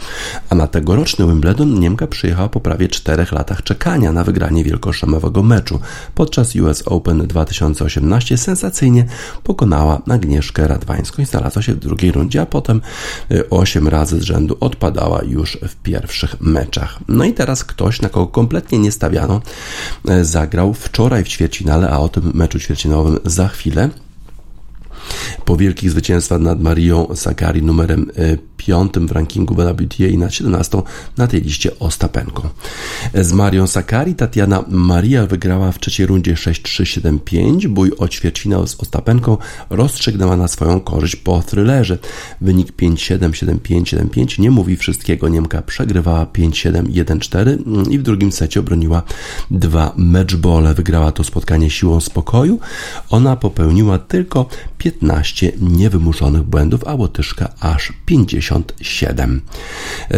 A 0.51 0.55
na 0.55 0.67
tegoroczny 0.67 1.27
Wimbledon 1.27 1.81
Niemka 1.81 2.07
przyjechała 2.07 2.49
po 2.49 2.61
prawie 2.61 2.89
4 2.89 3.27
latach 3.33 3.63
czekania 3.63 4.13
na 4.13 4.25
wygranie 4.25 4.65
wielkoszlemowego 4.65 5.43
meczu. 5.43 5.81
Podczas 6.15 6.57
US 6.57 6.83
Open 6.87 7.27
2018 7.27 8.39
sensacyjnie 8.39 9.05
pokonała 9.43 10.03
Agnieszkę 10.09 10.69
Radwańską 10.69 11.23
i 11.23 11.27
znalazła 11.27 11.63
się 11.63 11.75
w 11.75 11.79
drugiej 11.79 12.13
rundzie, 12.13 12.41
a 12.41 12.47
potem 12.47 12.81
8 13.51 13.87
e, 13.87 13.91
razy 13.91 14.21
z 14.21 14.23
rzędu 14.23 14.57
odpadała 14.61 15.23
już 15.25 15.59
w 15.69 15.77
pierwszych 15.77 16.41
meczach. 16.41 16.99
No 17.09 17.25
i 17.25 17.33
teraz 17.33 17.65
ktoś, 17.65 18.01
na 18.01 18.09
kogo 18.09 18.27
kompletnie 18.51 18.79
nie 18.79 18.93
stawiano, 18.93 19.41
e, 20.09 20.25
zagrał 20.25 20.75
wczoraj 20.75 21.25
w 21.25 21.29
ćwierćfinale, 21.29 21.91
a 21.91 21.99
o 21.99 22.09
tym 22.09 22.33
meczu 22.35 22.59
ćwierćfinałowym 22.61 23.19
za 23.25 23.49
chwilę. 23.49 23.91
Po 25.45 25.57
wielkich 25.57 25.91
zwycięstwach 25.91 26.41
nad 26.41 26.63
Marią 26.63 27.07
Sakari 27.15 27.63
numerem 27.63 28.11
e, 28.17 28.37
piątym 28.57 29.09
w 29.09 29.13
rankingu 29.13 29.55
WTA 29.55 30.07
i 30.07 30.19
na 30.19 30.31
17 30.31 30.83
na 31.17 31.27
tej 31.27 31.41
liście 31.41 31.79
Ostapenką. 31.79 32.49
Z 33.15 33.33
Marią 33.33 33.67
Sakari 33.67 34.15
Tatiana 34.15 34.65
Maria 34.69 35.27
wygrała 35.27 35.73
w 35.73 35.79
trzeciej 35.79 36.07
rundzie 36.07 36.35
6-3-7-5. 36.35 37.69
Bój 37.69 37.93
o 37.99 38.09
ćwierćfinał 38.09 38.67
z 38.67 38.81
Ostapenką 38.81 39.37
rozstrzygnęła 39.71 40.37
na 40.37 40.49
swoją 40.49 40.81
korzyść 40.81 41.17
po 41.17 41.43
thrillerze. 41.43 41.99
Wynik 42.41 42.73
5-7, 42.73 43.19
7-5, 43.19 43.83
7-5 43.83 44.39
nie 44.39 44.51
mówi 44.51 44.77
wszystkiego. 44.77 45.29
Niemka 45.29 45.63
przegrywała 45.63 46.25
5-7, 46.25 46.83
1-4 46.83 47.91
i 47.91 47.99
w 47.99 48.03
drugim 48.03 48.33
secie 48.33 48.61
obroniła 48.61 49.03
dwa 49.51 49.93
matchbole. 49.97 50.75
Wygrała 50.75 51.13
to 51.13 51.25
spotkanie 51.25 51.71
siłą 51.71 52.01
spokoju. 52.01 52.59
Ona 53.11 53.37
popełniła 53.37 53.99
tylko 53.99 54.47
15 54.79 55.00
niewymuszonych 55.61 56.43
błędów, 56.43 56.85
a 56.87 56.95
Łotyszka 56.95 57.53
aż 57.61 57.93
50 58.07 58.51
57. 58.51 59.41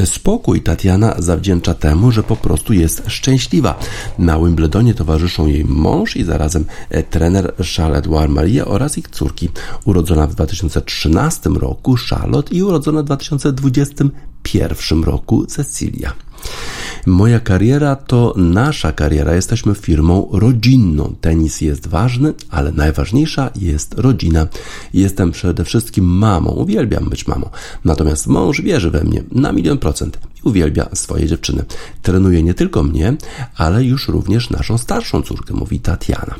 Spokój 0.04 0.60
Tatiana 0.60 1.14
zawdzięcza 1.18 1.74
temu, 1.74 2.12
że 2.12 2.22
po 2.22 2.36
prostu 2.36 2.72
jest 2.72 3.02
szczęśliwa. 3.06 3.78
Na 4.18 4.38
Wimbledonie 4.38 4.94
towarzyszą 4.94 5.46
jej 5.46 5.64
mąż 5.64 6.16
i 6.16 6.24
zarazem 6.24 6.64
trener 7.10 7.54
Charles-Edouard 7.58 8.28
Maria 8.28 8.64
oraz 8.64 8.98
ich 8.98 9.08
córki, 9.08 9.48
urodzona 9.84 10.26
w 10.26 10.34
2013 10.34 11.50
roku 11.50 11.96
Charlotte 12.10 12.54
i 12.54 12.62
urodzona 12.62 13.02
w 13.02 13.04
2021 13.04 15.04
roku 15.04 15.46
Cecilia. 15.46 16.12
Moja 17.06 17.40
kariera 17.40 17.96
to 17.96 18.34
nasza 18.36 18.92
kariera. 18.92 19.34
Jesteśmy 19.34 19.74
firmą 19.74 20.28
rodzinną. 20.32 21.14
Tenis 21.20 21.60
jest 21.60 21.86
ważny, 21.86 22.34
ale 22.50 22.72
najważniejsza 22.72 23.50
jest 23.56 23.94
rodzina. 23.94 24.46
Jestem 24.94 25.32
przede 25.32 25.64
wszystkim 25.64 26.04
mamą. 26.04 26.50
Uwielbiam 26.50 27.08
być 27.08 27.26
mamą. 27.26 27.50
Natomiast 27.84 28.26
mąż 28.26 28.60
wierzy 28.60 28.90
we 28.90 29.04
mnie 29.04 29.22
na 29.32 29.52
milion 29.52 29.78
procent 29.78 30.18
uwielbia 30.44 30.88
swoje 30.94 31.26
dziewczyny. 31.26 31.64
Trenuje 32.02 32.42
nie 32.42 32.54
tylko 32.54 32.82
mnie, 32.82 33.16
ale 33.56 33.84
już 33.84 34.08
również 34.08 34.50
naszą 34.50 34.78
starszą 34.78 35.22
córkę, 35.22 35.54
mówi 35.54 35.80
Tatiana. 35.80 36.34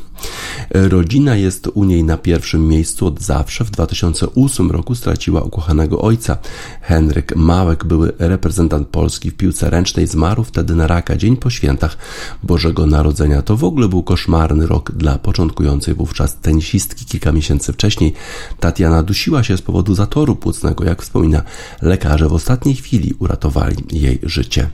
Rodzina 0.69 1.35
jest 1.35 1.67
u 1.73 1.83
niej 1.83 2.03
na 2.03 2.17
pierwszym 2.17 2.67
miejscu 2.67 3.07
od 3.07 3.21
zawsze. 3.21 3.65
W 3.65 3.71
2008 3.71 4.71
roku 4.71 4.95
straciła 4.95 5.41
ukochanego 5.41 6.01
ojca. 6.01 6.37
Henryk 6.81 7.35
Małek, 7.35 7.85
były 7.85 8.13
reprezentant 8.19 8.87
Polski 8.87 9.31
w 9.31 9.35
piłce 9.35 9.69
ręcznej, 9.69 10.07
zmarł 10.07 10.43
wtedy 10.43 10.75
na 10.75 10.87
raka 10.87 11.15
dzień 11.15 11.37
po 11.37 11.49
świętach 11.49 11.97
Bożego 12.43 12.85
Narodzenia. 12.85 13.41
To 13.41 13.57
w 13.57 13.63
ogóle 13.63 13.87
był 13.87 14.03
koszmarny 14.03 14.67
rok 14.67 14.91
dla 14.91 15.17
początkującej 15.17 15.93
wówczas 15.93 16.35
tenisistki. 16.35 17.05
Kilka 17.05 17.31
miesięcy 17.31 17.73
wcześniej 17.73 18.13
Tatiana 18.59 19.03
dusiła 19.03 19.43
się 19.43 19.57
z 19.57 19.61
powodu 19.61 19.95
zatoru 19.95 20.35
płucnego. 20.35 20.83
Jak 20.83 21.01
wspomina 21.01 21.41
lekarze, 21.81 22.29
w 22.29 22.33
ostatniej 22.33 22.75
chwili 22.75 23.13
uratowali 23.19 23.77
jej 23.93 24.19
życie. 24.23 24.69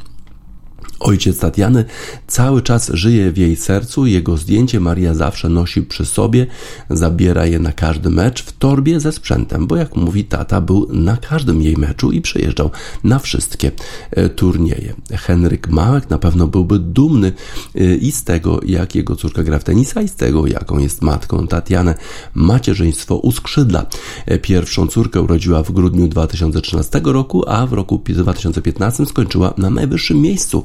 Ojciec 0.99 1.39
Tatiany 1.39 1.85
cały 2.27 2.61
czas 2.61 2.91
żyje 2.93 3.31
w 3.31 3.37
jej 3.37 3.55
sercu, 3.55 4.05
jego 4.05 4.37
zdjęcie 4.37 4.79
Maria 4.79 5.13
zawsze 5.13 5.49
nosi 5.49 5.81
przy 5.81 6.05
sobie, 6.05 6.47
zabiera 6.89 7.45
je 7.45 7.59
na 7.59 7.71
każdy 7.71 8.09
mecz 8.09 8.43
w 8.43 8.51
torbie 8.51 8.99
ze 8.99 9.11
sprzętem, 9.11 9.67
bo 9.67 9.75
jak 9.75 9.95
mówi 9.95 10.23
tata, 10.25 10.61
był 10.61 10.87
na 10.93 11.17
każdym 11.17 11.61
jej 11.61 11.77
meczu 11.77 12.11
i 12.11 12.21
przyjeżdżał 12.21 12.71
na 13.03 13.19
wszystkie 13.19 13.71
e, 14.11 14.29
turnieje. 14.29 14.93
Henryk 15.11 15.67
Małek 15.67 16.09
na 16.09 16.17
pewno 16.17 16.47
byłby 16.47 16.79
dumny 16.79 17.31
e, 17.75 17.95
i 17.95 18.11
z 18.11 18.23
tego, 18.23 18.59
jak 18.65 18.95
jego 18.95 19.15
córka 19.15 19.43
gra 19.43 19.59
w 19.59 19.63
tenisa, 19.63 20.01
i 20.01 20.07
z 20.07 20.15
tego, 20.15 20.47
jaką 20.47 20.77
jest 20.77 21.01
matką. 21.01 21.47
Tatianę 21.47 21.95
macierzyństwo 22.33 23.15
uskrzydla. 23.15 23.85
E, 24.25 24.39
pierwszą 24.39 24.87
córkę 24.87 25.21
urodziła 25.21 25.63
w 25.63 25.71
grudniu 25.71 26.07
2013 26.07 27.01
roku, 27.03 27.43
a 27.47 27.67
w 27.67 27.73
roku 27.73 28.01
2015 28.05 29.05
skończyła 29.05 29.53
na 29.57 29.69
najwyższym 29.69 30.21
miejscu 30.21 30.63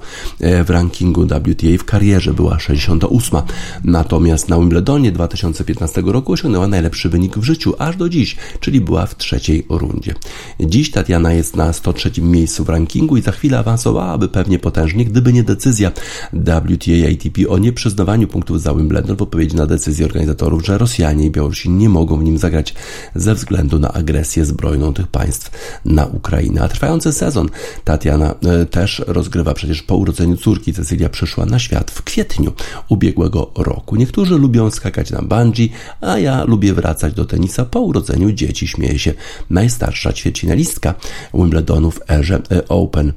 w 0.64 0.70
rankingu 0.70 1.26
WTA 1.26 1.78
w 1.78 1.84
karierze 1.84 2.34
była 2.34 2.58
68. 2.58 3.40
Natomiast 3.84 4.48
na 4.48 4.58
Wimbledonie 4.58 5.12
2015 5.12 6.02
roku 6.06 6.32
osiągnęła 6.32 6.68
najlepszy 6.68 7.08
wynik 7.08 7.38
w 7.38 7.44
życiu 7.44 7.74
aż 7.78 7.96
do 7.96 8.08
dziś, 8.08 8.36
czyli 8.60 8.80
była 8.80 9.06
w 9.06 9.16
trzeciej 9.16 9.66
rundzie. 9.68 10.14
Dziś 10.60 10.90
Tatiana 10.90 11.32
jest 11.32 11.56
na 11.56 11.72
103 11.72 12.10
miejscu 12.22 12.64
w 12.64 12.68
rankingu 12.68 13.16
i 13.16 13.22
za 13.22 13.32
chwilę 13.32 13.58
awansowałaby 13.58 14.28
pewnie 14.28 14.58
potężnie, 14.58 15.04
gdyby 15.04 15.32
nie 15.32 15.42
decyzja 15.42 15.90
WTA 16.32 17.10
ATP 17.12 17.48
o 17.48 17.58
nieprzyznawaniu 17.58 18.28
punktów 18.28 18.62
za 18.62 18.74
Wimbledon 18.74 19.16
w 19.16 19.22
odpowiedzi 19.22 19.56
na 19.56 19.66
decyzję 19.66 20.06
organizatorów, 20.06 20.66
że 20.66 20.78
Rosjanie 20.78 21.26
i 21.26 21.30
Białorusi 21.30 21.70
nie 21.70 21.88
mogą 21.88 22.18
w 22.18 22.24
nim 22.24 22.38
zagrać 22.38 22.74
ze 23.14 23.34
względu 23.34 23.78
na 23.78 23.92
agresję 23.92 24.44
zbrojną 24.44 24.94
tych 24.94 25.06
państw 25.06 25.50
na 25.84 26.06
Ukrainę. 26.06 26.62
A 26.62 26.68
trwający 26.68 27.12
sezon 27.12 27.48
Tatiana 27.84 28.34
e, 28.46 28.66
też 28.66 29.02
rozgrywa 29.06 29.54
przecież 29.54 29.82
po 29.82 29.96
urodzeniu 29.96 30.13
urodzeniu 30.14 30.36
córki 30.36 30.72
Cecylia 30.72 31.08
przyszła 31.08 31.46
na 31.46 31.58
świat 31.58 31.90
w 31.90 32.02
kwietniu 32.02 32.52
ubiegłego 32.88 33.50
roku. 33.54 33.96
Niektórzy 33.96 34.38
lubią 34.38 34.70
skakać 34.70 35.10
na 35.10 35.22
bungee, 35.22 35.68
a 36.00 36.18
ja 36.18 36.44
lubię 36.44 36.74
wracać 36.74 37.14
do 37.14 37.24
tenisa 37.24 37.64
po 37.64 37.80
urodzeniu 37.80 38.32
dzieci, 38.32 38.68
śmieje 38.68 38.98
się 38.98 39.14
najstarsza 39.50 40.12
ćwierćfinalistka 40.12 40.94
Wimbledonu 41.34 41.90
w 41.90 42.00
erze 42.10 42.42
Open. 42.68 43.12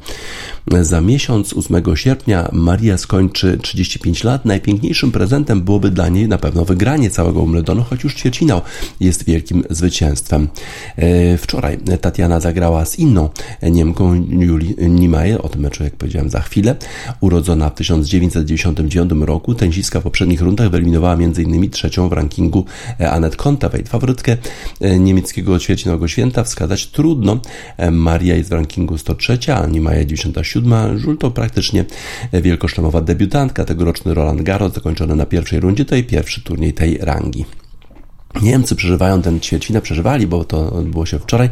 Za 0.82 1.02
miesiąc, 1.02 1.54
8 1.54 1.96
sierpnia, 1.96 2.50
Maria 2.52 2.98
skończy 2.98 3.58
35 3.62 4.24
lat. 4.24 4.46
Najpiękniejszym 4.46 5.12
prezentem 5.12 5.62
byłoby 5.62 5.92
dla 5.92 6.10
niej 6.10 6.28
na 6.28 6.38
pewno 6.38 6.66
wygranie 6.66 7.10
całego 7.10 7.42
Wimbledonu, 7.42 7.84
choć 7.84 8.04
już 8.04 8.16
ćwierćfinał 8.16 8.62
jest 9.00 9.26
wielkim 9.26 9.64
zwycięstwem. 9.70 10.48
E, 10.96 11.38
wczoraj 11.38 11.78
Tatiana 12.02 12.40
zagrała 12.40 12.86
z 12.86 13.00
inną 13.00 13.30
Niemką 13.62 14.14
Julii 14.30 14.76
Niemeyer, 14.90 15.40
o 15.44 15.50
tym 15.50 15.62
meczu 15.62 15.84
jak 15.84 15.96
powiedziałem 15.96 16.30
za 16.30 16.42
chwilę. 16.42 16.76
Urodzona 17.20 17.70
w 17.70 17.74
1999 17.74 19.12
roku, 19.20 19.56
tenisiska 19.56 20.00
w 20.00 20.04
poprzednich 20.04 20.42
rundach 20.42 20.70
wyeliminowała 20.70 21.14
m.in. 21.14 21.70
trzecią 21.70 22.10
w 22.10 22.14
rankingu 22.14 22.66
Anet 23.12 23.36
Kontaveit. 23.36 23.90
Faworytkę 23.90 24.38
e, 24.82 25.00
niemieckiego 25.00 25.60
ćwierćfinałowego 25.60 26.08
święta 26.08 26.44
wskazać 26.44 26.88
trudno. 26.88 27.40
E, 27.78 27.92
Maria 27.92 28.36
jest 28.36 28.50
w 28.50 28.54
rankingu 28.54 28.98
103, 28.98 29.40
a 29.56 29.68
Niemeyer 29.68 30.06
97. 30.06 31.00
Żul 31.00 31.18
to 31.18 31.32
praktycznie 31.32 31.86
wielkoszlemowa 32.34 33.02
debiutantka. 33.02 33.66
Tegoroczny 33.66 34.14
Roland 34.14 34.42
Garros 34.42 34.74
zakończony 34.74 35.16
na 35.16 35.26
pierwszej 35.26 35.60
rundzie 35.60 35.86
to 35.86 35.96
jej 35.96 36.04
pierwszy 36.04 36.42
turniej 36.42 36.74
tej 36.74 36.98
rangi. 36.98 37.46
Niemcy 38.42 38.76
przeżywają 38.76 39.22
ten 39.22 39.40
ćwierćfinał, 39.40 39.82
przeżywali, 39.82 40.28
bo 40.28 40.44
to 40.44 40.72
odbyło 40.74 41.06
się 41.06 41.20
wczoraj, 41.20 41.50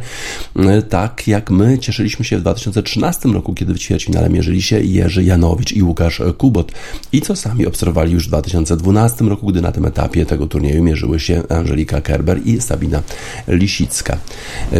e, 0.56 0.82
tak 0.82 1.28
jak 1.28 1.50
my 1.50 1.78
cieszyliśmy 1.78 2.24
się 2.24 2.38
w 2.38 2.40
2013 2.40 3.28
roku, 3.28 3.54
kiedy 3.54 3.74
w 3.74 3.78
ćwierćfinale 3.78 4.30
mierzyli 4.30 4.62
się 4.62 4.80
Jerzy 4.80 5.24
Janowicz 5.24 5.72
i 5.72 5.82
Łukasz 5.82 6.22
Kubot 6.38 6.72
i 7.12 7.20
co 7.20 7.36
sami 7.36 7.66
obserwowali 7.66 8.12
już 8.12 8.24
w 8.24 8.28
2012 8.28 9.24
roku, 9.24 9.46
gdy 9.46 9.60
na 9.60 9.72
tym 9.72 9.84
etapie 9.84 10.26
tego 10.26 10.46
turnieju 10.46 10.82
mierzyły 10.82 11.20
się 11.20 11.42
Angelika 11.48 12.00
Kerber 12.00 12.40
i 12.44 12.60
Sabina 12.60 13.02
Lisicka. 13.48 14.18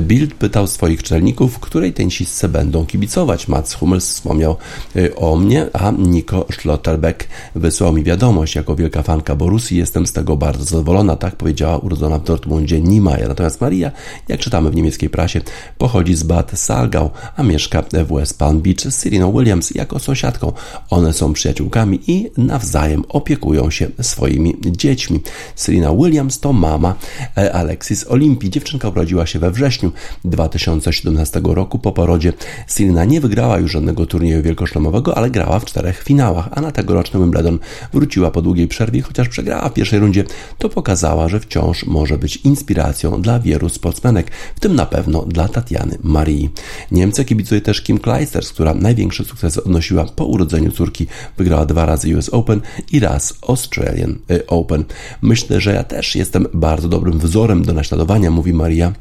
Bild 0.01 0.35
pytał 0.35 0.67
swoich 0.67 1.03
czytelników, 1.03 1.59
której 1.59 1.93
tenisistce 1.93 2.49
będą 2.49 2.87
kibicować. 2.87 3.49
Mats 3.49 3.75
Hummels 3.75 4.09
wspomniał 4.09 4.57
e, 4.97 5.17
o 5.17 5.37
mnie, 5.37 5.67
a 5.73 5.91
Nico 5.91 6.47
Schlotterbeck 6.53 7.29
wysłał 7.55 7.93
mi 7.93 8.05
wiadomość. 8.05 8.55
Jako 8.55 8.77
wielka 8.77 9.03
fanka 9.03 9.37
Borussii 9.37 9.79
jestem 9.79 10.07
z 10.07 10.13
tego 10.13 10.37
bardzo 10.37 10.65
zadowolona, 10.65 11.17
tak 11.17 11.37
powiedziała 11.37 11.79
urodzona 11.87 12.19
w 12.19 12.25
Dortmundzie 12.25 12.81
Niemeyer. 12.81 13.29
Natomiast 13.29 13.61
Maria, 13.61 13.91
jak 14.29 14.41
czytamy 14.41 14.71
w 14.71 14.75
niemieckiej 14.77 15.11
prasie, 15.11 15.41
pochodzi 15.79 16.15
z 16.15 16.23
Bad 16.23 16.53
Salgau, 16.55 17.11
a 17.37 17.43
mieszka 17.43 17.83
w 17.83 18.15
West 18.15 18.39
Palm 18.39 18.61
Beach 18.61 18.81
z 18.81 19.03
Siriną 19.03 19.33
Williams 19.33 19.71
jako 19.71 19.99
sąsiadką. 19.99 20.53
One 20.91 21.13
są 21.13 21.33
przyjaciółkami 21.33 22.01
i 22.07 22.31
nawzajem 22.37 23.05
opiekują 23.09 23.71
się 23.71 23.89
swoimi 24.03 24.57
dziećmi. 24.67 25.21
Serena 25.55 25.93
Williams 25.93 26.41
to 26.41 26.53
mama 26.53 26.95
e, 27.37 27.53
Alexis 27.53 28.07
Olimpii. 28.09 28.51
Dziewczynka 28.51 28.89
urodziła 28.89 29.27
się 29.27 29.39
we 29.39 29.51
wrześniu 29.51 29.93
2017 30.25 31.41
roku 31.45 31.79
po 31.79 31.93
porodzie. 31.93 32.33
Serena 32.67 33.05
nie 33.05 33.21
wygrała 33.21 33.59
już 33.59 33.73
żadnego 33.73 34.07
turnieju 34.07 34.43
wielkoszlemowego, 34.43 35.17
ale 35.17 35.31
grała 35.31 35.59
w 35.59 35.65
czterech 35.65 36.03
finałach, 36.03 36.49
a 36.51 36.61
na 36.61 36.73
tegoroczny 36.73 37.21
Wimbledon 37.21 37.59
wróciła 37.93 38.31
po 38.31 38.43
długiej 38.43 38.69
przerwie, 38.69 39.03
chociaż 39.03 39.29
przegrała 39.29 39.69
w 39.69 39.73
pierwszej 39.73 39.99
rundzie, 39.99 40.25
to 40.59 40.69
pokazała, 40.69 41.29
że 41.29 41.41
wciąż 41.41 41.76
wciąż 41.77 41.87
może 41.87 42.19
być 42.19 42.37
inspiracją 42.37 43.23
dla 43.23 43.41
wielu 43.41 43.69
sportsmenek, 43.69 44.31
w 44.57 44.61
tym 44.61 44.75
na 44.75 44.87
pewno 44.87 45.23
dla 45.23 45.49
Tatiany 45.49 45.99
Marii. 46.03 46.51
Niemcy 46.91 47.25
kibicuje 47.25 47.61
też 47.61 47.81
Kim 47.81 47.99
Kleisters, 47.99 48.53
która 48.53 48.75
największy 48.75 49.25
sukces 49.25 49.59
odnosiła 49.59 50.05
po 50.05 50.25
urodzeniu 50.25 50.73
córki. 50.73 51.07
Wygrała 51.37 51.67
dwa 51.67 51.87
razy 51.87 52.17
US 52.17 52.29
Open 52.29 52.61
i 52.93 53.01
raz 53.01 53.35
Australian 53.49 54.19
y, 54.31 54.47
Open. 54.47 54.85
Myślę, 55.23 55.61
że 55.61 55.75
ja 55.75 55.85
też 55.85 56.17
jestem 56.17 56.47
bardzo 56.55 56.89
dobrym 56.89 57.19
wzorem 57.19 57.65
do 57.65 57.73
naśladowania, 57.73 58.31
mówi 58.31 58.53
Maria 58.53 58.93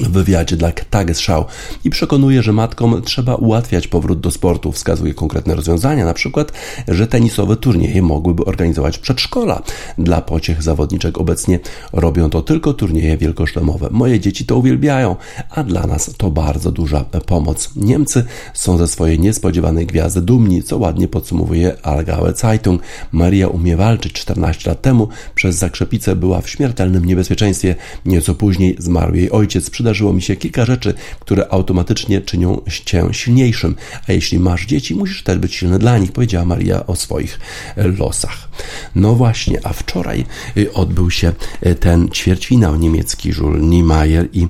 w 0.00 0.08
wywiadzie 0.08 0.56
dla 0.56 0.72
Tagesschau 0.72 1.44
i 1.84 1.90
przekonuje, 1.90 2.42
że 2.42 2.52
matkom 2.52 3.02
trzeba 3.02 3.34
ułatwiać 3.34 3.88
powrót 3.88 4.20
do 4.20 4.30
sportu. 4.30 4.72
Wskazuje 4.72 5.14
konkretne 5.14 5.54
rozwiązania, 5.54 6.04
na 6.04 6.14
przykład, 6.14 6.52
że 6.88 7.06
tenisowe 7.06 7.56
turnieje 7.56 8.02
mogłyby 8.02 8.44
organizować 8.44 8.98
przedszkola 8.98 9.62
dla 9.98 10.20
pociech 10.20 10.62
zawodniczek. 10.62 11.18
Obecnie 11.18 11.60
robią 11.92 12.30
to 12.30 12.42
tylko 12.42 12.74
turnieje 12.74 13.16
wielkoszlemowe. 13.16 13.88
Moje 13.90 14.20
dzieci 14.20 14.46
to 14.46 14.56
uwielbiają, 14.56 15.16
a 15.50 15.62
dla 15.62 15.86
nas 15.86 16.10
to 16.16 16.30
bardzo 16.30 16.72
duża 16.72 17.04
pomoc. 17.26 17.70
Niemcy 17.76 18.24
są 18.54 18.76
ze 18.76 18.88
swojej 18.88 19.20
niespodziewanej 19.20 19.86
gwiazdy 19.86 20.20
dumni, 20.20 20.62
co 20.62 20.78
ładnie 20.78 21.08
podsumowuje 21.08 21.76
Allgäuer 21.82 22.36
Zeitung. 22.36 22.82
Maria 23.12 23.48
umie 23.48 23.76
walczyć 23.76 24.12
14 24.12 24.70
lat 24.70 24.82
temu. 24.82 25.08
Przez 25.34 25.56
zakrzepicę 25.56 26.16
była 26.16 26.40
w 26.40 26.50
śmiertelnym 26.50 27.04
niebezpieczeństwie. 27.04 27.74
Nieco 28.06 28.34
później 28.34 28.76
zmarł 28.78 29.14
jej 29.14 29.30
ojciec 29.30 29.70
przydarzyło 29.82 30.12
mi 30.12 30.22
się 30.22 30.36
kilka 30.36 30.64
rzeczy, 30.64 30.94
które 31.20 31.52
automatycznie 31.52 32.20
czynią 32.20 32.60
cię 32.84 33.08
silniejszym. 33.12 33.76
A 34.08 34.12
jeśli 34.12 34.38
masz 34.38 34.66
dzieci, 34.66 34.94
musisz 34.94 35.22
też 35.22 35.38
być 35.38 35.54
silny 35.54 35.78
dla 35.78 35.98
nich, 35.98 36.12
powiedziała 36.12 36.44
Maria 36.44 36.86
o 36.86 36.96
swoich 36.96 37.40
e, 37.76 37.88
losach. 37.88 38.48
No 38.94 39.14
właśnie, 39.14 39.58
a 39.64 39.72
wczoraj 39.72 40.24
e, 40.56 40.72
odbył 40.72 41.10
się 41.10 41.32
e, 41.60 41.74
ten 41.74 42.08
ćwierćfinał 42.08 42.76
niemiecki 42.76 43.28
Jules 43.28 43.62
Niemeyer 43.62 44.28
i, 44.32 44.48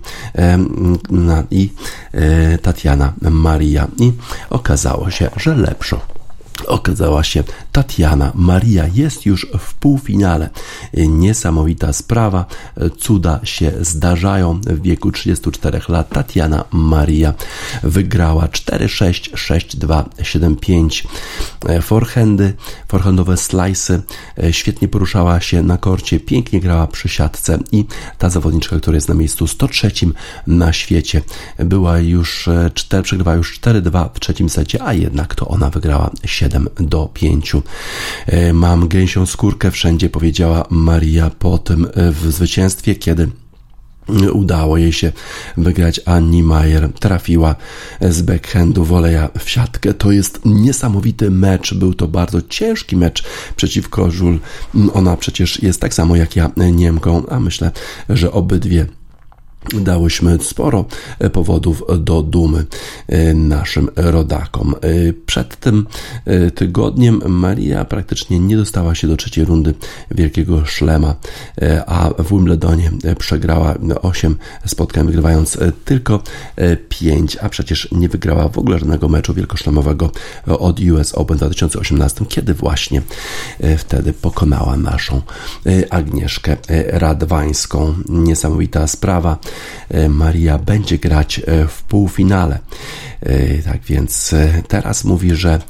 i 1.50 1.70
Tatiana 2.62 3.12
Maria 3.20 3.88
i 3.98 4.12
okazało 4.50 5.10
się, 5.10 5.30
że 5.36 5.54
lepszą 5.54 5.98
okazała 6.66 7.24
się 7.24 7.44
Tatiana 7.72 8.32
Maria 8.34 8.86
jest 8.94 9.26
już 9.26 9.46
w 9.58 9.74
półfinale. 9.74 10.50
Niesamowita 10.94 11.92
sprawa, 11.92 12.46
cuda 12.98 13.40
się 13.44 13.72
zdarzają. 13.80 14.60
W 14.60 14.82
wieku 14.82 15.12
34 15.12 15.80
lat 15.88 16.08
Tatiana 16.08 16.64
Maria 16.70 17.34
wygrała 17.82 18.46
4-6, 18.46 19.34
6-2, 19.34 20.04
7-5. 20.18 21.06
Forehandy, 21.82 22.52
forehandowe 22.88 23.36
slice, 23.36 24.02
świetnie 24.50 24.88
poruszała 24.88 25.40
się 25.40 25.62
na 25.62 25.78
korcie, 25.78 26.20
pięknie 26.20 26.60
grała 26.60 26.86
przy 26.86 27.08
siatce 27.08 27.58
i 27.72 27.84
ta 28.18 28.30
zawodniczka, 28.30 28.76
która 28.76 28.94
jest 28.94 29.08
na 29.08 29.14
miejscu 29.14 29.46
103 29.46 29.90
na 30.46 30.72
świecie, 30.72 31.22
była 31.58 31.98
już 31.98 32.48
4, 32.74 33.02
przegrywała 33.02 33.36
już 33.36 33.60
4-2 33.60 34.08
w 34.14 34.20
trzecim 34.20 34.48
secie, 34.48 34.82
a 34.82 34.92
jednak 34.92 35.34
to 35.34 35.48
ona 35.48 35.70
wygrała 35.70 36.10
7 36.24 36.41
do 36.80 37.10
5. 37.14 37.52
E, 38.26 38.52
mam 38.52 38.88
gęsią 38.88 39.26
skórkę 39.26 39.70
wszędzie, 39.70 40.10
powiedziała 40.10 40.64
Maria 40.70 41.30
po 41.30 41.58
tym 41.58 41.86
e, 41.94 42.12
w 42.12 42.32
zwycięstwie, 42.32 42.94
kiedy 42.94 43.28
udało 44.32 44.76
jej 44.76 44.92
się 44.92 45.12
wygrać. 45.56 46.00
Annie 46.04 46.42
Mayer 46.42 46.92
trafiła 46.92 47.54
z 48.00 48.22
backhandu 48.22 48.84
woleja 48.84 49.28
w 49.38 49.50
siatkę. 49.50 49.94
To 49.94 50.12
jest 50.12 50.40
niesamowity 50.44 51.30
mecz. 51.30 51.74
Był 51.74 51.94
to 51.94 52.08
bardzo 52.08 52.42
ciężki 52.42 52.96
mecz 52.96 53.24
przeciwko 53.56 54.10
Żul. 54.10 54.40
Ona 54.92 55.16
przecież 55.16 55.62
jest 55.62 55.80
tak 55.80 55.94
samo 55.94 56.16
jak 56.16 56.36
ja 56.36 56.50
Niemką, 56.56 57.26
a 57.28 57.40
myślę, 57.40 57.70
że 58.08 58.32
obydwie 58.32 58.86
dałyśmy 59.80 60.38
sporo 60.40 60.84
e, 61.18 61.30
powodów 61.30 61.82
do 61.98 62.22
dumy 62.22 62.64
e, 63.08 63.34
naszym 63.34 63.88
rodakom. 63.96 64.74
E, 64.74 65.12
przed 65.26 65.56
tym 65.56 65.86
tygodniem 66.54 67.22
Maria 67.26 67.84
praktycznie 67.84 68.38
nie 68.38 68.56
dostała 68.56 68.94
się 68.94 69.08
do 69.08 69.16
trzeciej 69.16 69.44
rundy 69.44 69.74
Wielkiego 70.10 70.66
Szlema, 70.66 71.14
a 71.86 72.10
w 72.18 72.28
Wimbledonie 72.28 72.90
przegrała 73.18 73.74
8 74.02 74.36
spotkań, 74.66 75.06
wygrywając 75.06 75.58
tylko 75.84 76.22
5, 76.88 77.36
a 77.36 77.48
przecież 77.48 77.88
nie 77.92 78.08
wygrała 78.08 78.48
w 78.48 78.58
ogóle 78.58 78.78
żadnego 78.78 79.08
meczu 79.08 79.34
wielkoszlemowego 79.34 80.10
od 80.46 80.80
US 80.80 81.14
Open 81.14 81.36
2018, 81.36 82.24
kiedy 82.28 82.54
właśnie 82.54 83.02
wtedy 83.78 84.12
pokonała 84.12 84.76
naszą 84.76 85.22
Agnieszkę 85.90 86.56
Radwańską. 86.86 87.94
Niesamowita 88.08 88.86
sprawa. 88.86 89.38
E, 89.88 90.08
Maria 90.08 90.58
będzie 90.58 90.98
grać 90.98 91.38
e, 91.46 91.66
w 91.66 91.82
półfinale. 91.82 92.58
E, 93.20 93.62
tak 93.62 93.82
więc 93.82 94.34
teraz 94.68 95.04
mówi, 95.04 95.34
że 95.34 95.60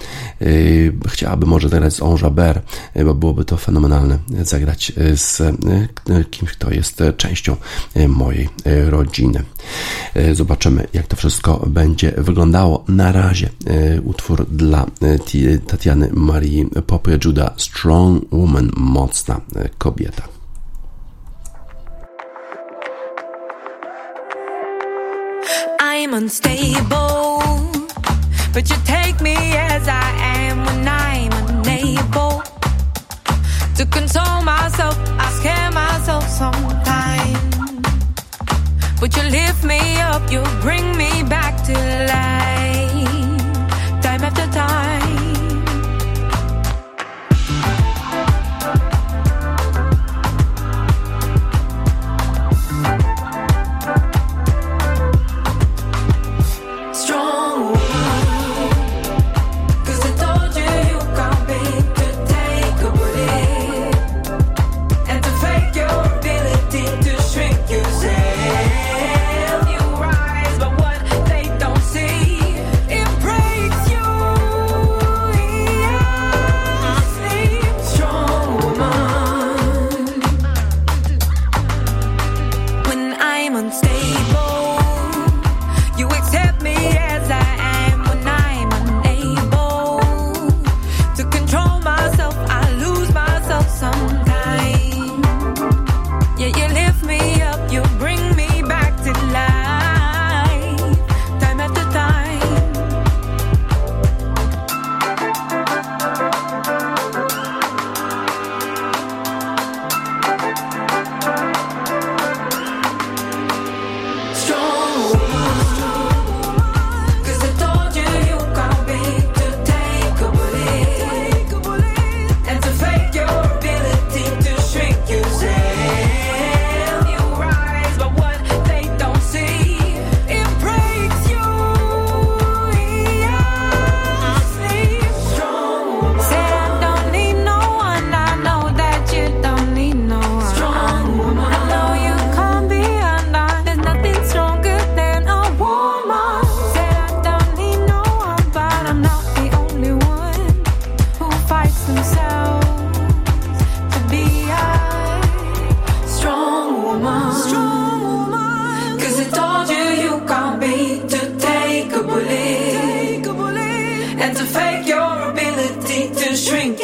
chciałaby 1.08 1.46
może 1.46 1.68
zagrać 1.68 1.92
z 1.94 2.02
Onjaber, 2.02 2.62
bo 3.04 3.14
byłoby 3.14 3.44
to 3.44 3.56
fenomenalne 3.56 4.18
zagrać 4.42 4.92
z 5.14 5.42
kimś, 6.30 6.52
kto 6.52 6.70
jest 6.70 7.02
częścią 7.16 7.56
mojej 8.08 8.48
rodziny. 8.64 9.42
Zobaczymy, 10.32 10.86
jak 10.92 11.06
to 11.06 11.16
wszystko 11.16 11.66
będzie 11.66 12.12
wyglądało. 12.16 12.84
Na 12.88 13.12
razie 13.12 13.48
utwór 14.04 14.46
dla 14.46 14.86
Tatiany 15.66 16.10
Marii 16.12 16.66
Popy 16.86 17.18
Juda 17.24 17.54
Strong 17.56 18.24
Woman, 18.32 18.70
mocna 18.76 19.40
kobieta. 19.78 20.41
I'm 25.94 26.14
unstable, 26.14 27.42
but 28.54 28.70
you 28.70 28.76
take 28.86 29.20
me 29.20 29.36
as 29.36 29.86
I 29.86 30.08
am 30.38 30.64
when 30.64 30.88
I'm 30.88 31.32
unable 31.50 32.42
to 33.76 33.84
console 33.84 34.40
myself. 34.40 34.96
I 35.20 35.30
scare 35.38 35.70
myself 35.70 36.26
sometimes, 36.26 37.84
but 39.00 39.14
you 39.14 39.22
lift 39.24 39.64
me 39.64 40.00
up, 40.00 40.32
you 40.32 40.42
bring 40.62 40.96
me 40.96 41.24
back 41.24 41.62
to 41.66 41.74
life. 42.08 42.71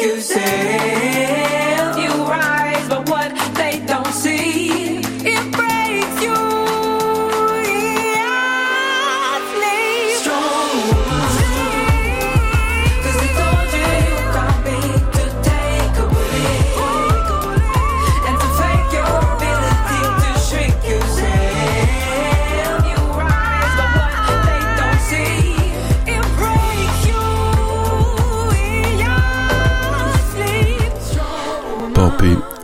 you 0.01 0.21
say. 0.21 1.38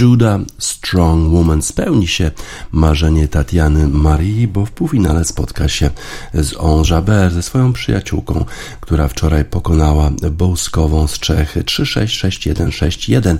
Judah 0.00 0.40
Strong 0.58 1.32
Woman 1.32 1.62
spełni 1.62 2.06
się 2.06 2.30
marzenie 2.72 3.28
Tatiany 3.28 3.88
Marii, 3.88 4.48
bo 4.48 4.66
w 4.66 4.70
półfinale 4.70 5.24
spotka 5.24 5.68
się 5.68 5.90
z 6.34 6.54
On 6.58 6.84
Jabeur, 6.90 7.30
ze 7.30 7.42
swoją 7.42 7.72
przyjaciółką, 7.72 8.44
która 8.80 9.08
wczoraj 9.08 9.44
pokonała 9.44 10.10
Bołskową 10.30 11.06
z 11.06 11.18
Czech 11.18 11.56
3-6-6-1-6-1 11.56 13.36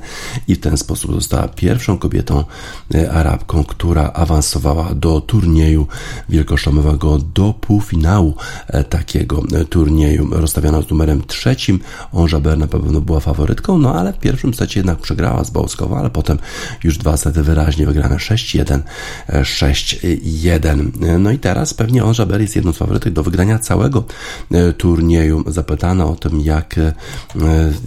i 0.48 0.54
w 0.54 0.60
ten 0.60 0.76
sposób 0.76 1.14
została 1.14 1.48
pierwszą 1.48 1.98
kobietą 1.98 2.44
e, 2.94 3.12
Arabką, 3.12 3.64
która 3.64 4.12
awansowała 4.12 4.94
do 4.94 5.20
turnieju 5.20 5.86
wielkoszlemowego, 6.28 7.18
do 7.18 7.52
półfinału 7.52 8.34
e, 8.66 8.84
takiego 8.84 9.42
e, 9.52 9.64
turnieju. 9.64 10.28
Rozstawiano 10.30 10.82
z 10.82 10.90
numerem 10.90 11.22
trzecim. 11.22 11.80
On 12.12 12.28
Jabeur 12.32 12.58
na 12.58 12.66
pewno 12.66 13.00
była 13.00 13.20
faworytką, 13.20 13.78
no 13.78 13.94
ale 13.94 14.12
w 14.12 14.18
pierwszym 14.18 14.54
secie 14.54 14.80
jednak 14.80 14.98
przegrała 14.98 15.44
z 15.44 15.50
Bołskową, 15.50 15.98
ale 15.98 16.10
potem 16.10 16.38
już 16.84 16.98
dwa 16.98 17.16
sety 17.16 17.42
wyraźnie 17.42 17.86
wygrane 17.86 18.16
6-1, 18.16 18.80
6-1. 19.28 20.90
No 21.18 21.30
i 21.30 21.38
teraz 21.38 21.74
pewnie 21.74 22.04
On 22.04 22.14
Jabeur 22.18 22.40
jest 22.40 22.56
jedną 22.56 22.72
z 22.72 22.76
faworytek 22.76 23.12
do 23.12 23.22
wygrania 23.22 23.58
całego 23.58 24.04
turnieju. 24.78 25.44
Zapytano 25.46 26.10
o 26.10 26.16
tym, 26.16 26.40
jak 26.40 26.74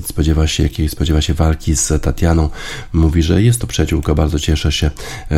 spodziewa 0.06 0.48
się, 0.48 0.64
jakiej 0.64 0.90
spodziewa 0.90 1.22
się 1.22 1.34
walki 1.34 1.76
z 1.76 2.02
Tatianą. 2.02 2.50
Mówi, 2.94 3.24
że 3.24 3.44
jest 3.44 3.62
to 3.62 3.68
przyjaciółka, 3.68 4.16
bardzo 4.16 4.40
cieszę 4.40 4.72
się, 4.72 4.92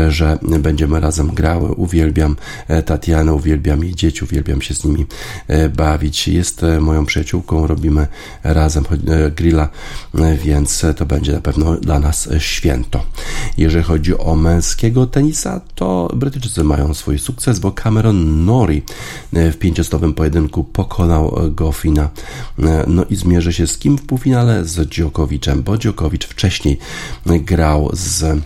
że 0.10 0.38
będziemy 0.60 1.00
razem 1.00 1.28
grały. 1.28 1.72
Uwielbiam 1.72 2.36
Tatianę, 2.86 3.34
uwielbiam 3.34 3.84
jej 3.84 3.96
dzieci, 3.96 4.24
uwielbiam 4.24 4.62
się 4.62 4.74
z 4.74 4.84
nimi 4.86 5.06
bawić. 5.76 6.28
Jest 6.28 6.62
moją 6.80 7.06
przyjaciółką, 7.06 7.68
robimy 7.68 8.08
razem 8.44 8.84
grilla, 9.36 9.70
więc 10.44 10.86
to 10.98 11.06
będzie 11.06 11.34
na 11.34 11.42
pewno 11.42 11.76
dla 11.76 12.00
nas 12.00 12.30
święto. 12.38 13.06
Jeżeli 13.58 13.84
chodzi 13.84 14.18
o 14.18 14.36
męskiego 14.36 15.08
tenisa, 15.08 15.62
to 15.76 16.10
Brytyjczycy 16.16 16.64
mają 16.64 16.94
swój 16.94 17.20
sukces, 17.20 17.60
bo 17.60 17.72
Cameron 17.72 18.46
Norrie 18.46 18.82
w 19.34 19.58
pięciostowym 19.58 20.14
pojedynku 20.14 20.64
pokonał 20.64 21.36
Goffina. 21.52 22.10
No 22.88 23.06
i 23.10 23.16
zmierzy 23.16 23.54
się 23.54 23.68
z 23.68 23.78
kim 23.78 23.98
w 23.98 24.06
półfinale? 24.06 24.66
Z 24.66 24.90
Djokoviczem, 24.90 25.64
bo 25.64 25.78
Djokovic 25.78 26.24
wcześniej 26.24 26.78
grał 27.26 27.90
z 27.94 28.44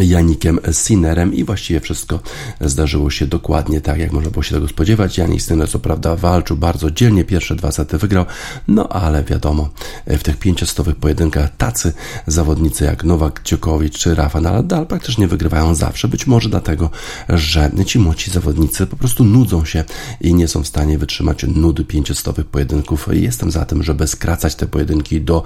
Janikiem 0.00 0.58
Sinerem 0.72 1.34
i 1.34 1.44
właściwie 1.44 1.80
wszystko 1.80 2.20
zdarzyło 2.60 3.10
się 3.10 3.26
dokładnie 3.26 3.80
tak, 3.80 3.98
jak 3.98 4.12
można 4.12 4.30
było 4.30 4.42
się 4.42 4.54
tego 4.54 4.68
spodziewać. 4.68 5.18
Janik 5.18 5.42
Sinner 5.42 5.68
co 5.68 5.78
prawda 5.78 6.16
walczył 6.16 6.56
bardzo 6.56 6.90
dzielnie, 6.90 7.24
pierwsze 7.24 7.54
dwa 7.56 7.72
sety 7.72 7.98
wygrał, 7.98 8.24
no 8.68 8.88
ale 8.88 9.24
wiadomo, 9.24 9.68
w 10.06 10.22
tych 10.22 10.36
pięciostowych 10.36 10.96
pojedynkach 10.96 11.56
tacy 11.56 11.92
zawodnicy 12.26 12.84
jak 12.84 13.04
Nowak 13.04 13.40
Dziokowicz 13.44 13.98
czy 13.98 14.14
Rafa 14.14 14.40
Nadal 14.40 14.86
praktycznie 14.86 15.28
wygrywają 15.28 15.74
zawsze, 15.74 16.08
być 16.08 16.26
może 16.26 16.48
dlatego, 16.48 16.90
że 17.28 17.70
ci 17.86 17.98
młodzi 17.98 18.30
zawodnicy 18.30 18.86
po 18.86 18.96
prostu 18.96 19.24
nudzą 19.24 19.64
się 19.64 19.84
i 20.20 20.34
nie 20.34 20.48
są 20.48 20.62
w 20.62 20.68
stanie 20.68 20.98
wytrzymać 20.98 21.44
nudy 21.54 21.84
pięciostowych 21.84 22.46
pojedynków. 22.46 23.08
Jestem 23.12 23.50
za 23.50 23.64
tym, 23.64 23.82
żeby 23.82 24.06
skracać 24.06 24.54
te 24.54 24.66
pojedynki 24.66 25.20
do 25.20 25.42